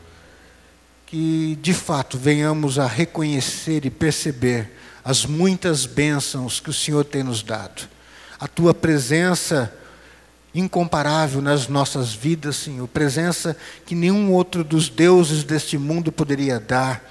Que 1.05 1.57
de 1.61 1.73
fato 1.73 2.17
venhamos 2.17 2.77
a 2.77 2.87
reconhecer 2.87 3.85
e 3.85 3.89
perceber 3.89 4.77
as 5.03 5.25
muitas 5.25 5.85
bênçãos 5.85 6.59
que 6.59 6.69
o 6.69 6.73
Senhor 6.73 7.05
tem 7.05 7.23
nos 7.23 7.43
dado 7.43 7.92
a 8.39 8.47
tua 8.47 8.73
presença 8.73 9.73
incomparável 10.53 11.41
nas 11.41 11.67
nossas 11.67 12.13
vidas, 12.13 12.57
Senhor, 12.57 12.87
presença 12.87 13.57
que 13.85 13.95
nenhum 13.95 14.31
outro 14.31 14.63
dos 14.63 14.87
deuses 14.87 15.43
deste 15.43 15.77
mundo 15.77 16.11
poderia 16.11 16.59
dar 16.59 17.03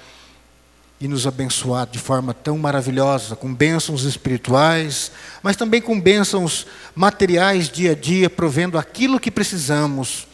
e 0.99 1.07
nos 1.07 1.27
abençoar 1.27 1.85
de 1.85 1.99
forma 1.99 2.33
tão 2.33 2.57
maravilhosa, 2.57 3.35
com 3.35 3.53
bênçãos 3.53 4.03
espirituais, 4.03 5.11
mas 5.41 5.57
também 5.57 5.81
com 5.81 5.99
bênçãos 5.99 6.65
materiais 6.95 7.69
dia 7.69 7.91
a 7.91 7.95
dia, 7.95 8.29
provendo 8.29 8.77
aquilo 8.77 9.19
que 9.19 9.29
precisamos. 9.29 10.25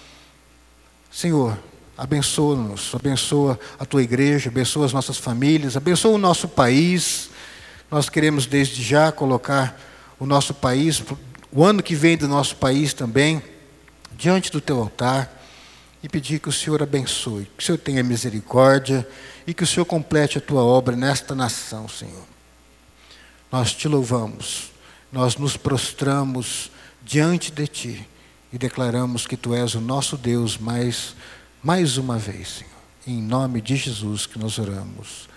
Senhor, 1.12 1.58
abençoa-nos, 1.98 2.94
abençoa 2.94 3.60
a 3.80 3.86
tua 3.86 4.04
igreja, 4.04 4.50
abençoa 4.50 4.86
as 4.86 4.94
nossas 4.94 5.18
famílias, 5.18 5.76
abençoa 5.76 6.12
o 6.12 6.20
nosso 6.20 6.48
país. 6.48 7.32
Nós 7.90 8.08
queremos 8.08 8.46
desde 8.46 8.84
já 8.84 9.12
colocar 9.12 9.89
o 10.20 10.26
nosso 10.26 10.54
país, 10.54 11.02
o 11.52 11.64
ano 11.64 11.82
que 11.82 11.96
vem 11.96 12.18
do 12.18 12.28
nosso 12.28 12.56
país 12.56 12.94
também, 12.94 13.42
diante 14.18 14.52
do 14.52 14.60
teu 14.60 14.80
altar 14.80 15.40
e 16.04 16.10
pedir 16.10 16.40
que 16.40 16.50
o 16.50 16.52
Senhor 16.52 16.84
abençoe, 16.84 17.50
que 17.58 17.64
o 17.64 17.66
Senhor 17.66 17.78
tenha 17.78 18.04
misericórdia 18.04 19.08
e 19.48 19.54
que 19.54 19.64
o 19.64 19.68
Senhor 19.68 19.86
complete 19.86 20.38
a 20.38 20.42
tua 20.42 20.64
obra 20.64 20.96
nesta 20.96 21.34
nação, 21.34 21.88
Senhor. 21.88 22.24
Nós 23.52 23.74
te 23.74 23.88
louvamos, 23.88 24.72
nós 25.12 25.38
nos 25.38 25.58
prostramos 25.58 26.70
diante 27.04 27.52
de 27.52 27.68
ti 27.68 28.10
e 28.52 28.58
declaramos 28.58 29.26
que 29.26 29.38
tu 29.38 29.54
és 29.54 29.74
o 29.76 29.82
nosso 29.82 30.18
Deus 30.18 30.58
mais 30.58 31.16
mais 31.62 31.98
uma 31.98 32.18
vez, 32.18 32.60
Senhor. 32.60 32.72
Em 33.06 33.22
nome 33.22 33.62
de 33.62 33.76
Jesus 33.76 34.26
que 34.26 34.40
nós 34.40 34.58
oramos. 34.58 35.28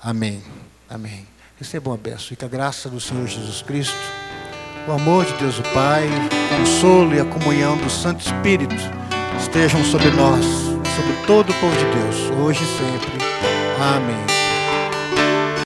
Amém. 0.00 0.42
Amém. 0.88 1.26
Recebam 1.58 1.92
a 1.92 1.96
bênção 1.96 2.28
e 2.32 2.36
que 2.36 2.44
a 2.44 2.48
graça 2.48 2.88
do 2.88 3.00
Senhor 3.00 3.26
Jesus 3.26 3.62
Cristo, 3.62 3.94
o 4.90 4.94
amor 4.94 5.24
de 5.24 5.32
Deus 5.34 5.58
o 5.58 5.62
Pai, 5.72 6.08
o 6.08 6.56
consolo 6.56 7.14
e 7.14 7.20
a 7.20 7.24
comunhão 7.24 7.76
do 7.76 7.88
Santo 7.88 8.20
Espírito 8.20 8.74
estejam 9.38 9.84
sobre 9.84 10.10
nós, 10.10 10.44
sobre 10.44 11.12
todo 11.26 11.50
o 11.50 11.54
povo 11.54 11.76
de 11.76 11.84
Deus, 11.84 12.40
hoje 12.40 12.64
e 12.64 12.66
sempre. 12.66 13.24
Amém. 13.80 14.39